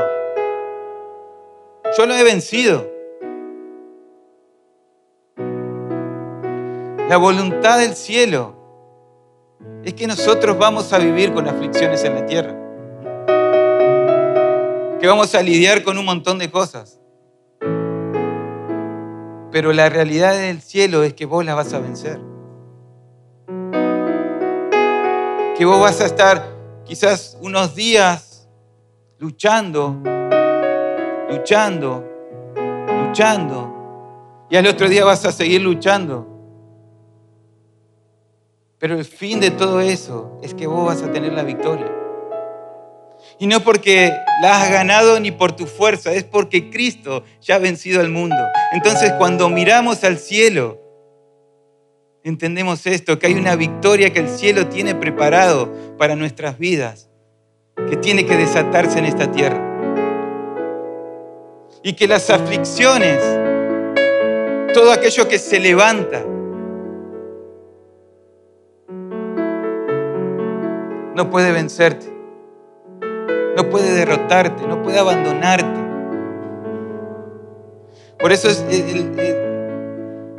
Yo 1.96 2.06
lo 2.06 2.14
he 2.14 2.24
vencido. 2.24 2.91
La 7.12 7.18
voluntad 7.18 7.78
del 7.78 7.94
cielo 7.94 8.54
es 9.84 9.92
que 9.92 10.06
nosotros 10.06 10.56
vamos 10.56 10.90
a 10.94 10.98
vivir 10.98 11.34
con 11.34 11.46
aflicciones 11.46 12.02
en 12.04 12.14
la 12.14 12.24
tierra. 12.24 12.56
que 14.98 15.06
vamos 15.06 15.34
a 15.34 15.42
lidiar 15.42 15.82
con 15.82 15.98
un 15.98 16.06
montón 16.06 16.38
de 16.38 16.50
cosas. 16.50 16.98
Pero 19.50 19.74
la 19.74 19.90
realidad 19.90 20.38
del 20.38 20.62
cielo 20.62 21.02
es 21.02 21.12
que 21.12 21.26
vos 21.26 21.44
la 21.44 21.54
vas 21.54 21.74
a 21.74 21.80
vencer. 21.80 22.18
Que 25.58 25.66
vos 25.66 25.78
vas 25.78 26.00
a 26.00 26.06
estar 26.06 26.48
quizás 26.86 27.36
unos 27.42 27.74
días 27.74 28.48
luchando, 29.18 29.98
luchando, 31.28 32.08
luchando. 33.04 34.46
Y 34.48 34.56
al 34.56 34.66
otro 34.66 34.88
día 34.88 35.04
vas 35.04 35.26
a 35.26 35.32
seguir 35.32 35.60
luchando. 35.60 36.31
Pero 38.82 38.98
el 38.98 39.04
fin 39.04 39.38
de 39.38 39.52
todo 39.52 39.80
eso 39.80 40.40
es 40.42 40.54
que 40.54 40.66
vos 40.66 40.84
vas 40.84 41.04
a 41.04 41.12
tener 41.12 41.32
la 41.32 41.44
victoria. 41.44 41.86
Y 43.38 43.46
no 43.46 43.60
porque 43.60 44.10
la 44.42 44.60
has 44.60 44.72
ganado 44.72 45.20
ni 45.20 45.30
por 45.30 45.52
tu 45.52 45.66
fuerza, 45.66 46.12
es 46.12 46.24
porque 46.24 46.68
Cristo 46.68 47.22
ya 47.40 47.54
ha 47.54 47.58
vencido 47.58 48.00
al 48.00 48.08
mundo. 48.08 48.34
Entonces 48.72 49.12
cuando 49.18 49.48
miramos 49.48 50.02
al 50.02 50.18
cielo, 50.18 50.80
entendemos 52.24 52.84
esto, 52.88 53.20
que 53.20 53.28
hay 53.28 53.34
una 53.34 53.54
victoria 53.54 54.12
que 54.12 54.18
el 54.18 54.28
cielo 54.28 54.66
tiene 54.66 54.96
preparado 54.96 55.72
para 55.96 56.16
nuestras 56.16 56.58
vidas, 56.58 57.08
que 57.88 57.96
tiene 57.96 58.26
que 58.26 58.36
desatarse 58.36 58.98
en 58.98 59.04
esta 59.04 59.30
tierra. 59.30 59.62
Y 61.84 61.92
que 61.92 62.08
las 62.08 62.30
aflicciones, 62.30 63.22
todo 64.74 64.90
aquello 64.90 65.28
que 65.28 65.38
se 65.38 65.60
levanta, 65.60 66.24
no 71.14 71.30
puede 71.30 71.52
vencerte 71.52 72.12
no 73.56 73.68
puede 73.68 73.92
derrotarte, 73.94 74.66
no 74.66 74.82
puede 74.82 74.98
abandonarte. 74.98 75.80
Por 78.18 78.32
eso 78.32 78.48
es 78.48 78.64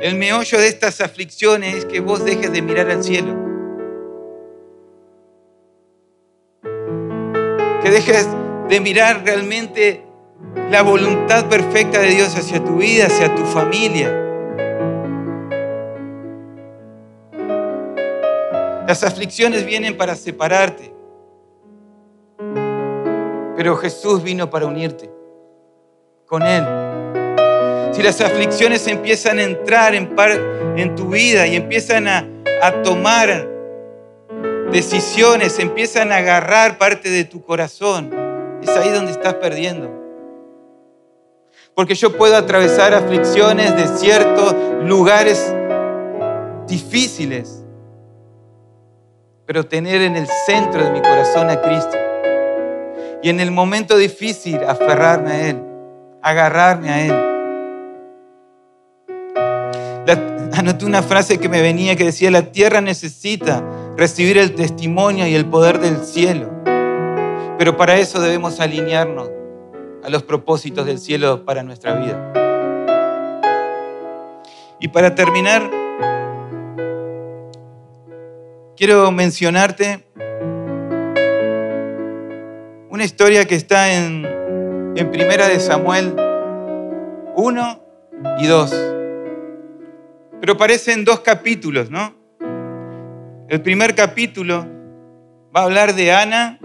el, 0.00 0.16
meollo 0.16 0.58
de 0.58 0.68
estas 0.68 1.00
aflicciones 1.00 1.74
es 1.74 1.84
que 1.84 2.00
vos 2.00 2.24
dejes 2.24 2.52
de 2.52 2.62
mirar 2.62 2.90
al 2.90 3.04
cielo. 3.04 3.34
Que 7.82 7.90
dejes 7.90 8.26
de 8.68 8.80
mirar 8.80 9.22
realmente 9.24 10.02
la 10.70 10.82
voluntad 10.82 11.48
perfecta 11.48 12.00
de 12.00 12.08
Dios 12.08 12.34
hacia 12.36 12.64
tu 12.64 12.76
vida, 12.76 13.06
hacia 13.06 13.34
tu 13.34 13.44
familia. 13.44 14.23
Las 18.86 19.02
aflicciones 19.02 19.64
vienen 19.64 19.96
para 19.96 20.14
separarte. 20.14 20.92
Pero 23.56 23.76
Jesús 23.76 24.22
vino 24.22 24.50
para 24.50 24.66
unirte 24.66 25.10
con 26.26 26.42
Él. 26.42 26.64
Si 27.94 28.02
las 28.02 28.20
aflicciones 28.20 28.86
empiezan 28.88 29.38
a 29.38 29.44
entrar 29.44 29.94
en, 29.94 30.14
en 30.76 30.94
tu 30.96 31.08
vida 31.08 31.46
y 31.46 31.54
empiezan 31.56 32.08
a, 32.08 32.28
a 32.60 32.82
tomar 32.82 33.48
decisiones, 34.72 35.58
empiezan 35.60 36.10
a 36.10 36.16
agarrar 36.16 36.76
parte 36.76 37.08
de 37.08 37.24
tu 37.24 37.42
corazón, 37.44 38.10
es 38.62 38.68
ahí 38.70 38.90
donde 38.90 39.12
estás 39.12 39.34
perdiendo. 39.34 39.90
Porque 41.74 41.94
yo 41.94 42.16
puedo 42.16 42.36
atravesar 42.36 42.94
aflicciones, 42.94 43.76
desiertos, 43.76 44.54
lugares 44.82 45.54
difíciles, 46.66 47.63
pero 49.46 49.66
tener 49.66 50.02
en 50.02 50.16
el 50.16 50.26
centro 50.46 50.84
de 50.84 50.90
mi 50.90 51.00
corazón 51.00 51.50
a 51.50 51.60
Cristo 51.60 51.96
y 53.22 53.30
en 53.30 53.40
el 53.40 53.50
momento 53.50 53.96
difícil 53.96 54.60
aferrarme 54.66 55.30
a 55.30 55.48
Él, 55.48 55.62
agarrarme 56.22 56.90
a 56.90 57.06
Él. 57.06 57.34
anoté 60.56 60.84
una 60.84 61.02
frase 61.02 61.38
que 61.38 61.48
me 61.48 61.60
venía 61.60 61.96
que 61.96 62.04
decía, 62.04 62.30
la 62.30 62.52
tierra 62.52 62.80
necesita 62.80 63.64
recibir 63.96 64.38
el 64.38 64.54
testimonio 64.54 65.26
y 65.26 65.34
el 65.34 65.46
poder 65.46 65.80
del 65.80 66.04
cielo, 66.04 66.48
pero 67.58 67.76
para 67.76 67.96
eso 67.96 68.20
debemos 68.20 68.60
alinearnos 68.60 69.30
a 70.04 70.10
los 70.10 70.22
propósitos 70.22 70.86
del 70.86 70.98
cielo 70.98 71.44
para 71.44 71.62
nuestra 71.62 71.94
vida. 71.94 72.32
Y 74.78 74.88
para 74.88 75.14
terminar, 75.14 75.70
quiero 78.76 79.10
mencionarte 79.12 80.04
una 82.90 83.04
historia 83.04 83.44
que 83.44 83.54
está 83.54 83.92
en, 83.92 84.26
en 84.96 85.10
Primera 85.10 85.48
de 85.48 85.60
Samuel 85.60 86.14
1 87.36 87.84
y 88.40 88.46
2. 88.46 88.94
Pero 90.40 90.56
parecen 90.56 91.04
dos 91.04 91.20
capítulos, 91.20 91.90
¿no? 91.90 92.14
El 93.48 93.60
primer 93.62 93.94
capítulo 93.94 94.66
va 95.54 95.60
a 95.60 95.64
hablar 95.64 95.94
de 95.94 96.12
Ana, 96.12 96.58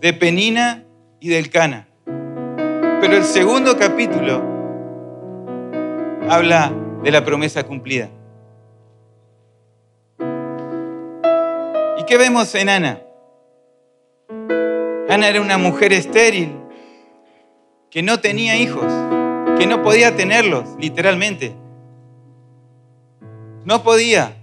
de 0.00 0.12
Penina 0.12 0.84
y 1.20 1.28
del 1.28 1.50
Cana. 1.50 1.88
Pero 2.04 3.16
el 3.16 3.24
segundo 3.24 3.76
capítulo 3.76 4.42
habla 6.28 6.72
de 7.02 7.10
la 7.10 7.24
promesa 7.24 7.64
cumplida. 7.64 8.08
Qué 12.12 12.18
vemos 12.18 12.54
en 12.56 12.68
Ana? 12.68 13.00
Ana 15.08 15.28
era 15.28 15.40
una 15.40 15.56
mujer 15.56 15.94
estéril, 15.94 16.54
que 17.90 18.02
no 18.02 18.20
tenía 18.20 18.58
hijos, 18.58 18.84
que 19.58 19.66
no 19.66 19.82
podía 19.82 20.14
tenerlos, 20.14 20.68
literalmente. 20.78 21.54
No 23.64 23.82
podía. 23.82 24.36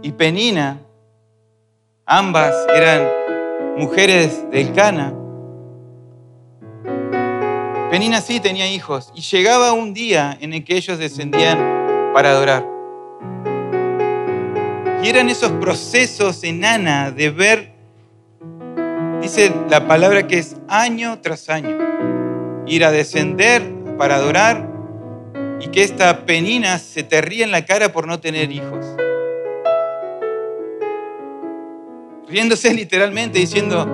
Y 0.00 0.12
Penina, 0.12 0.78
ambas 2.06 2.54
eran 2.72 3.08
mujeres 3.76 4.48
del 4.52 4.72
Cana. 4.72 5.12
Penina 7.90 8.20
sí 8.20 8.38
tenía 8.38 8.70
hijos 8.70 9.10
y 9.16 9.22
llegaba 9.22 9.72
un 9.72 9.92
día 9.92 10.38
en 10.40 10.52
el 10.52 10.62
que 10.62 10.76
ellos 10.76 11.00
descendían 11.00 12.12
para 12.14 12.30
adorar. 12.30 12.79
Y 15.02 15.08
eran 15.08 15.28
esos 15.28 15.52
procesos 15.52 16.44
en 16.44 16.64
Ana 16.64 17.10
de 17.10 17.30
ver 17.30 17.80
Dice 19.20 19.52
la 19.68 19.86
palabra 19.86 20.26
que 20.26 20.38
es 20.38 20.56
año 20.66 21.18
tras 21.20 21.50
año. 21.50 21.76
Ir 22.66 22.84
a 22.86 22.90
descender 22.90 23.62
para 23.98 24.16
adorar 24.16 24.66
y 25.60 25.68
que 25.68 25.82
esta 25.82 26.24
penina 26.24 26.78
se 26.78 27.02
te 27.02 27.20
ría 27.20 27.44
en 27.44 27.50
la 27.50 27.66
cara 27.66 27.92
por 27.92 28.06
no 28.06 28.18
tener 28.18 28.50
hijos. 28.50 28.86
Riéndose 32.28 32.72
literalmente 32.74 33.38
diciendo, 33.38 33.86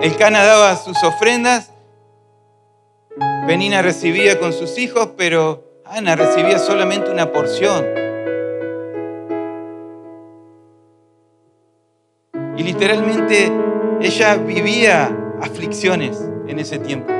el 0.00 0.16
Cana 0.16 0.44
daba 0.44 0.76
sus 0.76 1.02
ofrendas, 1.02 1.70
Penina 3.46 3.82
recibía 3.82 4.38
con 4.38 4.52
sus 4.52 4.78
hijos, 4.78 5.10
pero 5.16 5.82
Ana 5.84 6.14
recibía 6.14 6.58
solamente 6.58 7.10
una 7.10 7.32
porción. 7.32 8.01
Y 12.56 12.62
literalmente 12.62 13.50
ella 14.00 14.36
vivía 14.36 15.16
aflicciones 15.40 16.28
en 16.46 16.58
ese 16.58 16.78
tiempo, 16.78 17.12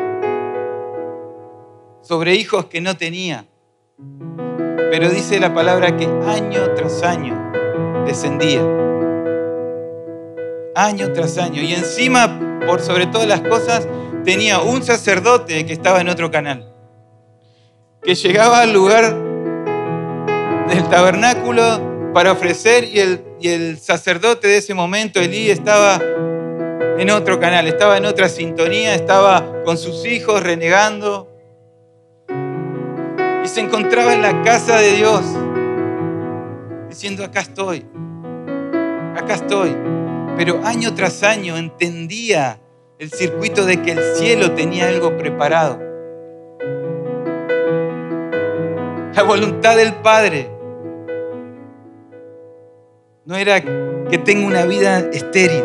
sobre 2.03 2.35
hijos 2.35 2.67
que 2.67 2.81
no 2.81 2.97
tenía. 2.97 3.47
Pero 4.91 5.09
dice 5.09 5.41
la 5.41 5.55
palabra 5.55 5.97
que 5.97 6.05
año 6.05 6.75
tras 6.77 7.03
año 7.03 7.53
descendía. 8.05 8.61
Año 10.75 11.13
tras 11.13 11.39
año. 11.39 11.63
Y 11.63 11.73
encima, 11.73 12.61
por 12.67 12.81
sobre 12.81 13.07
todas 13.07 13.27
las 13.27 13.41
cosas, 13.41 13.89
tenía 14.25 14.61
un 14.61 14.83
sacerdote 14.83 15.65
que 15.65 15.73
estaba 15.73 16.01
en 16.01 16.09
otro 16.09 16.31
canal. 16.31 16.75
Que 18.03 18.15
llegaba 18.15 18.61
al 18.61 18.73
lugar 18.73 19.17
del 20.69 20.89
tabernáculo 20.89 22.13
para 22.13 22.33
ofrecer 22.33 22.85
y 22.85 22.99
el, 23.01 23.32
y 23.43 23.49
el 23.49 23.79
sacerdote 23.79 24.47
de 24.47 24.59
ese 24.59 24.73
momento, 24.73 25.21
Elí, 25.21 25.51
estaba 25.51 26.01
en 26.97 27.11
otro 27.11 27.41
canal, 27.41 27.67
estaba 27.67 27.97
en 27.97 28.07
otra 28.07 28.29
sintonía, 28.29 28.95
estaba 28.95 29.65
con 29.65 29.77
sus 29.77 30.07
hijos 30.07 30.41
renegando. 30.41 31.29
Y 33.45 33.49
se 33.49 33.61
encontraba 33.61 34.15
en 34.15 34.23
la 34.23 34.43
casa 34.43 34.77
de 34.77 34.93
Dios, 34.93 35.25
diciendo, 36.89 37.25
acá 37.25 37.41
estoy, 37.41 37.85
acá 39.17 39.35
estoy. 39.35 39.77
Pero 40.37 40.61
año 40.65 40.95
tras 40.95 41.25
año 41.25 41.57
entendía 41.57 42.61
el 43.01 43.11
circuito 43.11 43.67
de 43.67 43.83
que 43.83 43.91
el 43.91 44.15
cielo 44.15 44.53
tenía 44.53 44.87
algo 44.87 45.17
preparado. 45.17 45.81
La 49.17 49.25
voluntad 49.25 49.77
del 49.77 49.95
Padre 49.95 50.49
no 53.25 53.37
era 53.37 53.61
que 53.61 54.19
tenga 54.19 54.47
una 54.47 54.65
vida 54.65 54.99
estéril 54.99 55.65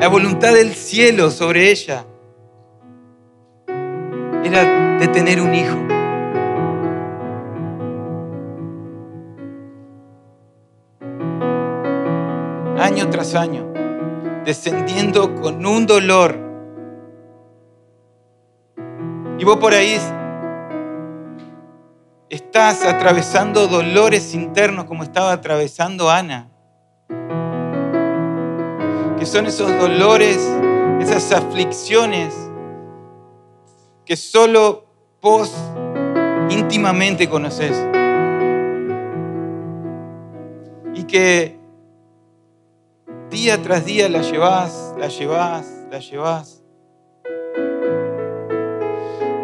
La 0.00 0.08
voluntad 0.08 0.52
del 0.54 0.72
cielo 0.72 1.30
sobre 1.30 1.70
ella 1.70 2.06
era 4.42 4.98
de 4.98 5.08
tener 5.08 5.40
un 5.40 5.54
hijo. 5.54 5.76
Año 12.78 13.08
tras 13.10 13.34
año, 13.34 13.72
descendiendo 14.44 15.34
con 15.36 15.64
un 15.64 15.86
dolor. 15.86 16.36
Y 19.38 19.44
vos 19.44 19.58
por 19.58 19.74
ahí 19.74 19.98
estás 22.30 22.84
atravesando 22.84 23.66
dolores 23.66 24.34
internos 24.34 24.84
como 24.84 25.02
estaba 25.02 25.32
atravesando 25.32 26.08
Ana. 26.08 26.48
Que 29.18 29.26
son 29.26 29.46
esos 29.46 29.68
dolores, 29.78 30.38
esas 31.00 31.32
aflicciones 31.32 32.32
que 34.06 34.16
solo 34.16 34.86
vos 35.20 35.52
íntimamente 36.48 37.28
conoces. 37.28 37.76
Y 40.94 41.04
que 41.04 41.58
día 43.28 43.60
tras 43.60 43.84
día 43.84 44.08
la 44.08 44.22
llevas, 44.22 44.94
la 44.98 45.08
llevas, 45.08 45.66
la 45.90 45.98
llevas. 45.98 46.59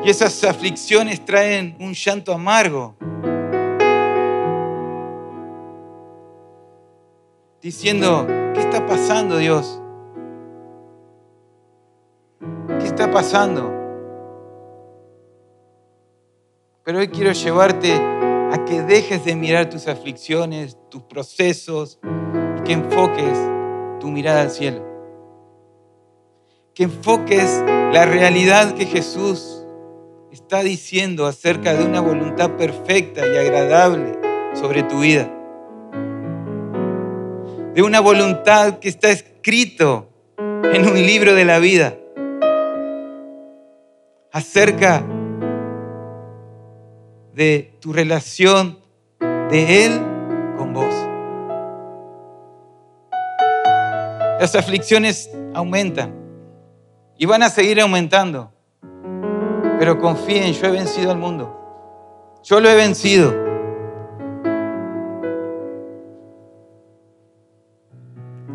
Y 0.06 0.10
esas 0.10 0.44
aflicciones 0.44 1.24
traen 1.24 1.76
un 1.80 1.92
llanto 1.92 2.32
amargo. 2.32 2.94
Diciendo, 7.60 8.24
¿qué 8.54 8.60
está 8.60 8.86
pasando 8.86 9.36
Dios? 9.38 9.82
¿Qué 12.78 12.86
está 12.86 13.10
pasando? 13.10 13.68
Pero 16.84 17.00
hoy 17.00 17.08
quiero 17.08 17.32
llevarte 17.32 17.94
a 17.94 18.64
que 18.64 18.82
dejes 18.82 19.24
de 19.24 19.34
mirar 19.34 19.68
tus 19.68 19.88
aflicciones, 19.88 20.78
tus 20.88 21.02
procesos, 21.02 21.98
y 22.60 22.62
que 22.62 22.74
enfoques 22.74 23.36
tu 23.98 24.06
mirada 24.12 24.42
al 24.42 24.52
cielo. 24.52 24.84
Que 26.74 26.84
enfoques 26.84 27.60
la 27.92 28.06
realidad 28.06 28.72
que 28.76 28.86
Jesús 28.86 29.55
está 30.36 30.62
diciendo 30.62 31.26
acerca 31.26 31.72
de 31.72 31.82
una 31.82 32.00
voluntad 32.00 32.56
perfecta 32.56 33.26
y 33.26 33.38
agradable 33.38 34.18
sobre 34.52 34.82
tu 34.82 35.00
vida. 35.00 35.32
De 37.74 37.82
una 37.82 38.00
voluntad 38.00 38.78
que 38.78 38.90
está 38.90 39.10
escrito 39.10 40.10
en 40.36 40.86
un 40.86 40.94
libro 40.94 41.34
de 41.34 41.44
la 41.46 41.58
vida. 41.58 41.96
Acerca 44.30 45.02
de 47.32 47.72
tu 47.80 47.94
relación 47.94 48.78
de 49.18 49.86
Él 49.86 50.00
con 50.58 50.74
vos. 50.74 50.94
Las 54.38 54.54
aflicciones 54.54 55.30
aumentan 55.54 56.14
y 57.16 57.24
van 57.24 57.42
a 57.42 57.48
seguir 57.48 57.80
aumentando. 57.80 58.52
Pero 59.78 59.98
confíen, 59.98 60.52
yo 60.52 60.66
he 60.66 60.70
vencido 60.70 61.10
al 61.10 61.18
mundo. 61.18 62.40
Yo 62.42 62.60
lo 62.60 62.68
he 62.68 62.74
vencido. 62.74 63.34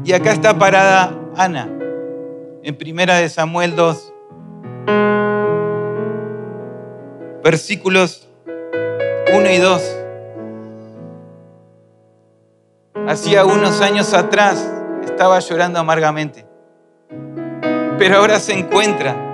Y 0.03 0.13
acá 0.13 0.31
está 0.31 0.57
parada 0.57 1.15
Ana, 1.35 1.69
en 2.63 2.75
primera 2.75 3.17
de 3.17 3.29
Samuel 3.29 3.75
2, 3.75 4.13
versículos 7.43 8.27
1 9.33 9.49
y 9.51 9.57
2. 9.57 9.97
Hacía 13.07 13.45
unos 13.45 13.81
años 13.81 14.13
atrás 14.13 14.71
estaba 15.03 15.39
llorando 15.39 15.79
amargamente, 15.79 16.45
pero 17.99 18.17
ahora 18.17 18.39
se 18.39 18.53
encuentra 18.53 19.30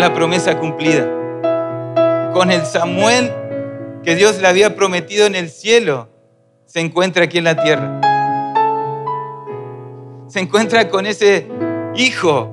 la 0.00 0.14
promesa 0.14 0.58
cumplida, 0.58 1.04
con 2.32 2.50
el 2.50 2.64
Samuel 2.64 3.30
que 4.02 4.14
Dios 4.16 4.40
le 4.40 4.48
había 4.48 4.74
prometido 4.74 5.26
en 5.26 5.34
el 5.34 5.50
cielo, 5.50 6.08
se 6.64 6.80
encuentra 6.80 7.24
aquí 7.24 7.38
en 7.38 7.44
la 7.44 7.62
tierra. 7.62 8.00
Se 10.28 10.40
encuentra 10.40 10.88
con 10.88 11.04
ese 11.06 11.48
hijo 11.94 12.50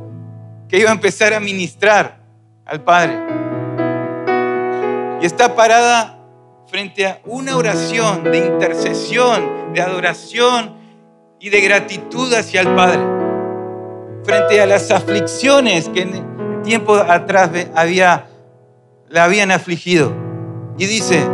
que 0.67 0.79
iba 0.79 0.89
a 0.89 0.93
empezar 0.93 1.33
a 1.33 1.39
ministrar 1.39 2.19
al 2.65 2.83
Padre. 2.83 3.17
Y 5.21 5.25
está 5.25 5.55
parada 5.55 6.19
frente 6.67 7.07
a 7.07 7.21
una 7.25 7.55
oración 7.55 8.25
de 8.25 8.39
intercesión, 8.39 9.71
de 9.73 9.81
adoración 9.81 10.75
y 11.39 11.49
de 11.49 11.61
gratitud 11.61 12.33
hacia 12.33 12.59
el 12.61 12.75
Padre, 12.75 12.99
frente 14.25 14.59
a 14.59 14.65
las 14.65 14.91
aflicciones 14.91 15.87
que 15.89 16.05
tiempo 16.67 16.95
atrás 16.95 17.49
había, 17.75 18.27
la 19.07 19.23
habían 19.23 19.51
afligido. 19.51 20.11
Y 20.77 20.85
dice, 20.85 21.25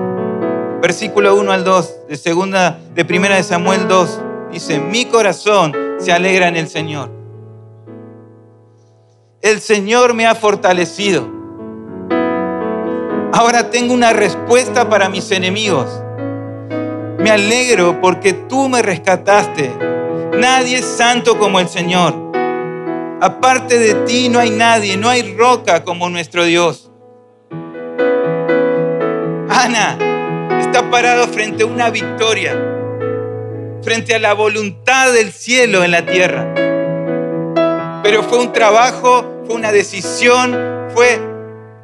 versículo 0.80 1.36
1 1.36 1.52
al 1.52 1.64
2, 1.64 2.08
de 2.08 2.18
segunda, 2.18 2.80
de 2.94 3.04
primera 3.04 3.36
de 3.36 3.44
Samuel 3.44 3.88
2, 3.88 4.22
dice, 4.52 4.80
mi 4.80 5.06
corazón 5.06 5.74
se 5.98 6.14
alegra 6.14 6.48
en 6.48 6.56
el 6.56 6.68
Señor. 6.68 7.10
El 9.42 9.60
Señor 9.60 10.14
me 10.14 10.26
ha 10.28 10.36
fortalecido 10.36 11.34
Ahora 13.36 13.72
tengo 13.72 13.96
una 13.96 14.14
respuesta 14.14 14.88
para 14.88 15.10
mis 15.10 15.32
enemigos. 15.32 15.88
Me 17.18 17.32
alegro 17.32 18.00
porque 18.00 18.34
tú 18.34 18.70
me 18.70 18.84
rescataste. 18.84 19.76
Nadie 20.38 20.78
es 20.78 20.86
santo 20.86 21.40
como 21.40 21.60
el 21.60 21.68
Señor. 21.68 22.23
Aparte 23.24 23.80
de 23.80 23.94
ti 24.06 24.28
no 24.28 24.38
hay 24.38 24.50
nadie, 24.50 24.98
no 24.98 25.08
hay 25.08 25.34
roca 25.38 25.86
como 25.86 26.10
nuestro 26.10 26.44
Dios. 26.44 26.92
Ana 29.50 29.98
está 30.60 30.92
parado 30.92 31.30
frente 31.30 31.64
a 31.64 31.68
una 31.68 31.90
victoria, 31.90 32.52
frente 33.82 34.14
a 34.14 34.20
la 34.20 34.34
voluntad 34.34 35.14
del 35.14 35.32
cielo 35.32 35.86
en 35.86 35.92
la 35.92 36.06
tierra. 36.06 36.54
Pero 38.04 38.24
fue 38.24 38.40
un 38.40 38.52
trabajo, 38.52 39.46
fue 39.46 39.56
una 39.56 39.72
decisión, 39.72 40.90
fue 40.94 41.18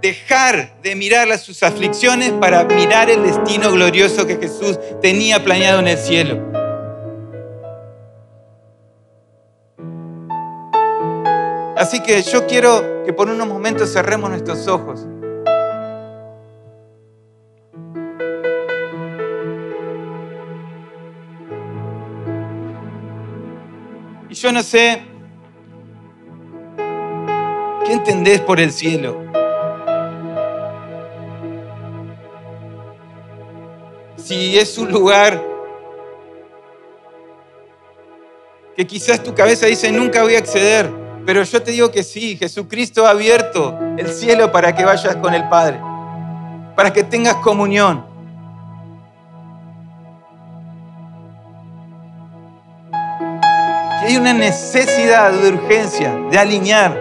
dejar 0.02 0.82
de 0.82 0.94
mirar 0.98 1.40
sus 1.40 1.64
aflicciones 1.64 2.32
para 2.32 2.66
mirar 2.66 3.10
el 3.10 3.24
destino 3.24 3.72
glorioso 3.72 4.28
que 4.28 4.36
Jesús 4.36 4.78
tenía 5.02 5.42
planeado 5.42 5.80
en 5.80 5.88
el 5.88 5.98
cielo. 5.98 6.59
Así 11.80 12.02
que 12.04 12.22
yo 12.24 12.46
quiero 12.46 13.06
que 13.06 13.14
por 13.14 13.30
unos 13.30 13.48
momentos 13.48 13.94
cerremos 13.94 14.30
nuestros 14.30 14.68
ojos. 14.68 15.08
Y 24.30 24.34
yo 24.34 24.52
no 24.52 24.62
sé 24.62 25.04
qué 27.86 27.94
entendés 27.94 28.42
por 28.42 28.60
el 28.60 28.74
cielo. 28.74 29.30
si 34.18 34.60
es 34.60 34.78
un 34.78 34.92
lugar 34.92 35.44
que 38.76 38.86
quizás 38.86 39.24
tu 39.24 39.34
cabeza 39.34 39.66
dice 39.66 39.92
nunca 39.92 40.22
voy 40.22 40.36
a 40.36 40.38
acceder, 40.38 41.09
pero 41.30 41.44
yo 41.44 41.62
te 41.62 41.70
digo 41.70 41.92
que 41.92 42.02
sí, 42.02 42.38
Jesucristo 42.38 43.06
ha 43.06 43.12
abierto 43.12 43.78
el 44.00 44.08
cielo 44.08 44.52
para 44.52 44.76
que 44.76 44.84
vayas 44.84 45.16
con 45.18 45.36
el 45.36 45.48
Padre, 45.48 45.80
para 46.76 46.92
que 46.92 47.04
tengas 47.04 47.36
comunión. 47.36 48.04
hay 54.02 54.18
una 54.18 54.34
necesidad 54.34 55.32
de 55.32 55.50
urgencia 55.50 56.16
de 56.32 56.40
alinear 56.40 57.00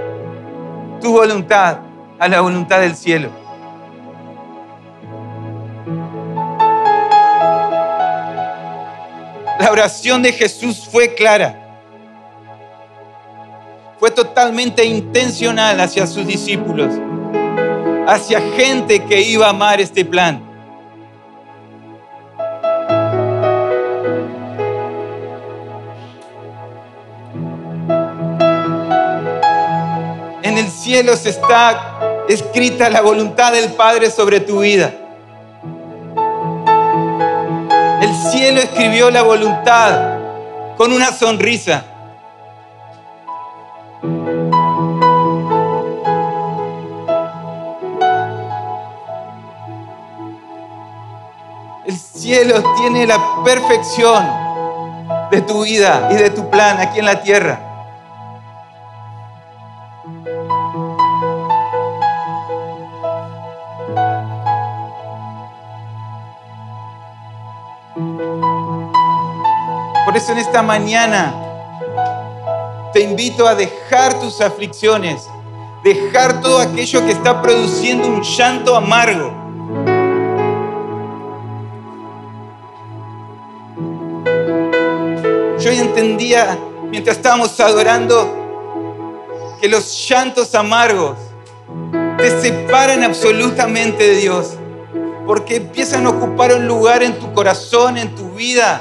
tu 1.01 1.11
voluntad 1.11 1.79
a 2.19 2.29
la 2.29 2.43
voluntad 2.43 2.81
del 2.81 2.95
cielo. 2.95 3.31
La 9.59 9.73
oración 9.73 10.21
de 10.21 10.35
Jesús 10.35 10.87
fue 10.93 11.15
clara 11.15 11.68
fue 13.99 14.11
totalmente 14.11 14.85
intencional 14.85 15.81
hacia 15.81 16.07
sus 16.07 16.27
discípulos, 16.27 16.95
hacia 18.07 18.41
gente 18.57 19.05
que 19.05 19.21
iba 19.23 19.47
a 19.47 19.51
amar 19.51 19.81
este 19.81 20.05
plan. 20.05 20.45
En 30.43 30.57
el 30.57 30.71
cielo 30.71 31.17
se 31.17 31.31
está 31.31 32.25
escrita 32.29 32.89
la 32.91 33.01
voluntad 33.01 33.53
del 33.53 33.73
Padre 33.73 34.11
sobre 34.11 34.39
tu 34.39 34.61
vida. 34.61 34.95
El 38.01 38.15
cielo 38.31 38.61
escribió 38.61 39.11
la 39.11 39.23
voluntad 39.23 40.19
con 40.77 40.93
una 40.93 41.11
sonrisa. 41.11 41.85
El 52.29 52.45
cielo 52.45 52.75
tiene 52.77 53.07
la 53.07 53.43
perfección 53.43 54.23
de 55.31 55.41
tu 55.41 55.65
vida 55.65 56.11
y 56.11 56.17
de 56.17 56.29
tu 56.29 56.51
plan 56.51 56.79
aquí 56.79 56.99
en 56.99 57.07
la 57.07 57.23
tierra. 57.23 57.59
Por 70.05 70.15
eso 70.15 70.33
en 70.33 70.39
esta 70.39 70.61
mañana 70.61 71.35
te 72.93 73.01
invito 73.01 73.49
a 73.49 73.55
dejar 73.55 74.21
tus 74.21 74.43
aflicciones, 74.43 75.27
dejar 75.83 76.43
todo 76.43 76.61
aquello 76.61 77.07
que 77.07 77.13
está 77.13 77.41
produciendo 77.41 78.07
un 78.07 78.21
llanto 78.21 78.77
amargo. 78.77 79.38
Yo 85.69 85.75
entendía 85.75 86.59
mientras 86.91 87.19
estábamos 87.19 87.61
adorando 87.61 89.55
que 89.61 89.69
los 89.69 90.09
llantos 90.09 90.55
amargos 90.55 91.19
te 92.17 92.41
separan 92.41 93.05
absolutamente 93.05 94.03
de 94.03 94.17
Dios, 94.17 94.55
porque 95.27 95.57
empiezan 95.57 96.07
a 96.07 96.09
ocupar 96.09 96.55
un 96.55 96.67
lugar 96.67 97.03
en 97.03 97.19
tu 97.19 97.35
corazón, 97.35 97.99
en 97.99 98.15
tu 98.15 98.31
vida, 98.31 98.81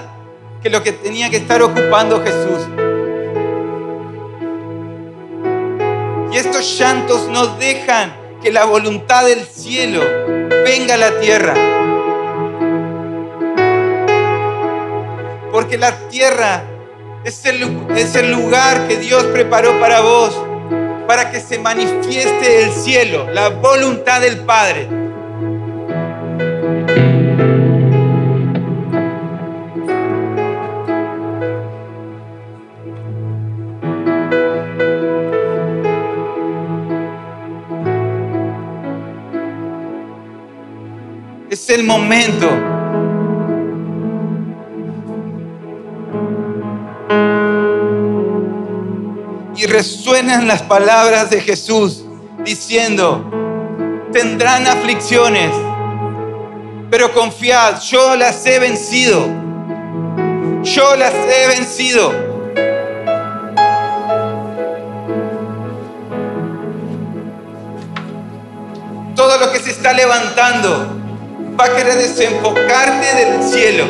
que 0.64 0.70
lo 0.70 0.82
que 0.82 0.94
tenía 0.94 1.30
que 1.30 1.36
estar 1.36 1.62
ocupando 1.62 2.24
Jesús. 2.24 2.70
Y 6.32 6.38
estos 6.38 6.80
llantos 6.80 7.28
no 7.28 7.48
dejan 7.58 8.16
que 8.42 8.50
la 8.50 8.64
voluntad 8.64 9.26
del 9.26 9.46
cielo 9.46 10.00
venga 10.64 10.94
a 10.94 10.98
la 10.98 11.20
tierra. 11.20 11.54
Porque 15.52 15.78
la 15.78 16.08
tierra 16.08 16.64
es 17.28 17.44
el, 18.16 18.32
lugar 18.32 18.88
que 18.88 18.96
Dios 18.96 19.22
preparó 19.26 19.78
para 19.82 20.00
vos, 20.00 20.34
para 21.08 21.30
que 21.30 21.42
se 21.42 21.60
manifieste 21.60 22.64
el 22.64 22.72
cielo, 22.72 23.30
la 23.34 23.50
voluntad 23.50 24.22
del 24.22 24.38
Padre. 24.46 24.88
Es 41.50 41.70
el 41.70 41.84
momento. 41.84 42.67
Resuenan 50.18 50.48
las 50.48 50.64
palabras 50.64 51.30
de 51.30 51.42
Jesús 51.42 52.04
diciendo, 52.44 53.24
tendrán 54.12 54.66
aflicciones, 54.66 55.52
pero 56.90 57.14
confiad, 57.14 57.80
yo 57.82 58.16
las 58.16 58.44
he 58.48 58.58
vencido. 58.58 59.28
Yo 60.64 60.96
las 60.96 61.14
he 61.14 61.48
vencido. 61.50 62.12
Todo 69.16 69.38
lo 69.38 69.52
que 69.52 69.60
se 69.60 69.70
está 69.70 69.94
levantando 69.94 70.98
va 71.60 71.66
a 71.66 71.76
querer 71.76 71.94
desenfocarte 71.94 73.24
del 73.24 73.44
cielo 73.44 73.86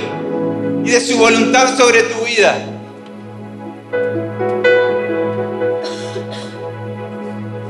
y 0.83 0.89
de 0.89 0.99
su 0.99 1.17
voluntad 1.17 1.77
sobre 1.77 2.03
tu 2.03 2.25
vida. 2.25 2.76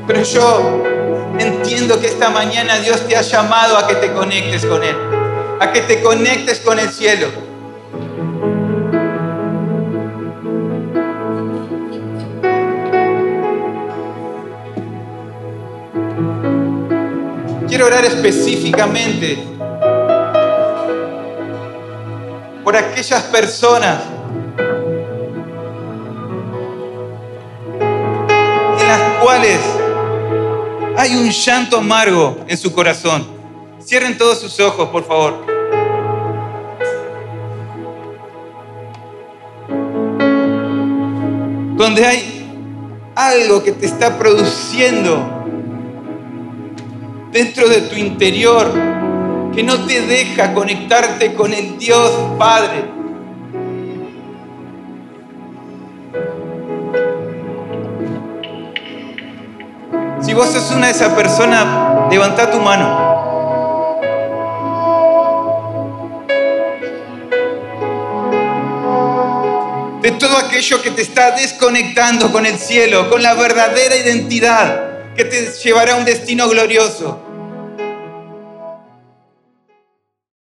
Pero 0.08 0.24
yo 0.24 0.84
entiendo 1.38 2.00
que 2.00 2.08
esta 2.08 2.30
mañana 2.30 2.80
Dios 2.80 3.06
te 3.06 3.18
ha 3.18 3.22
llamado 3.22 3.78
a 3.78 3.86
que 3.88 3.96
te 3.96 4.14
conectes 4.14 4.66
con 4.66 4.82
Él, 4.82 4.96
a 5.60 5.74
que 5.74 5.82
te 5.82 6.02
conectes 6.02 6.62
con 6.62 6.80
el 6.80 6.90
cielo. 6.90 7.28
Quiero 17.68 17.86
orar 17.86 18.06
específicamente 18.06 19.44
por 22.64 22.78
aquellas 22.78 23.24
personas 23.24 24.17
hay 31.08 31.16
un 31.16 31.30
llanto 31.30 31.78
amargo 31.78 32.38
en 32.50 32.58
su 32.58 32.74
corazón. 32.74 33.26
Cierren 33.82 34.18
todos 34.18 34.42
sus 34.42 34.60
ojos, 34.60 34.90
por 34.90 35.08
favor. 35.08 35.46
Donde 41.78 42.06
hay 42.06 43.14
algo 43.16 43.64
que 43.64 43.72
te 43.72 43.86
está 43.86 44.18
produciendo 44.18 45.46
dentro 47.32 47.70
de 47.70 47.82
tu 47.82 47.96
interior 47.96 48.70
que 49.56 49.64
no 49.64 49.86
te 49.86 50.02
deja 50.02 50.54
conectarte 50.54 51.36
con 51.36 51.54
el 51.54 51.78
Dios 51.78 52.12
Padre. 52.38 52.97
Vos 60.38 60.52
sos 60.52 60.70
una 60.70 60.86
de 60.86 60.92
esas 60.94 61.14
personas, 61.14 62.12
levanta 62.12 62.52
tu 62.52 62.60
mano. 62.60 63.08
De 70.02 70.12
todo 70.12 70.38
aquello 70.38 70.82
que 70.84 70.92
te 70.92 71.02
está 71.02 71.32
desconectando 71.32 72.32
con 72.32 72.46
el 72.46 72.60
cielo, 72.60 73.10
con 73.10 73.24
la 73.24 73.34
verdadera 73.34 73.96
identidad 73.96 75.16
que 75.16 75.26
te 75.26 75.52
llevará 75.52 75.94
a 75.94 75.96
un 75.96 76.06
destino 76.06 76.48
glorioso. 76.48 77.27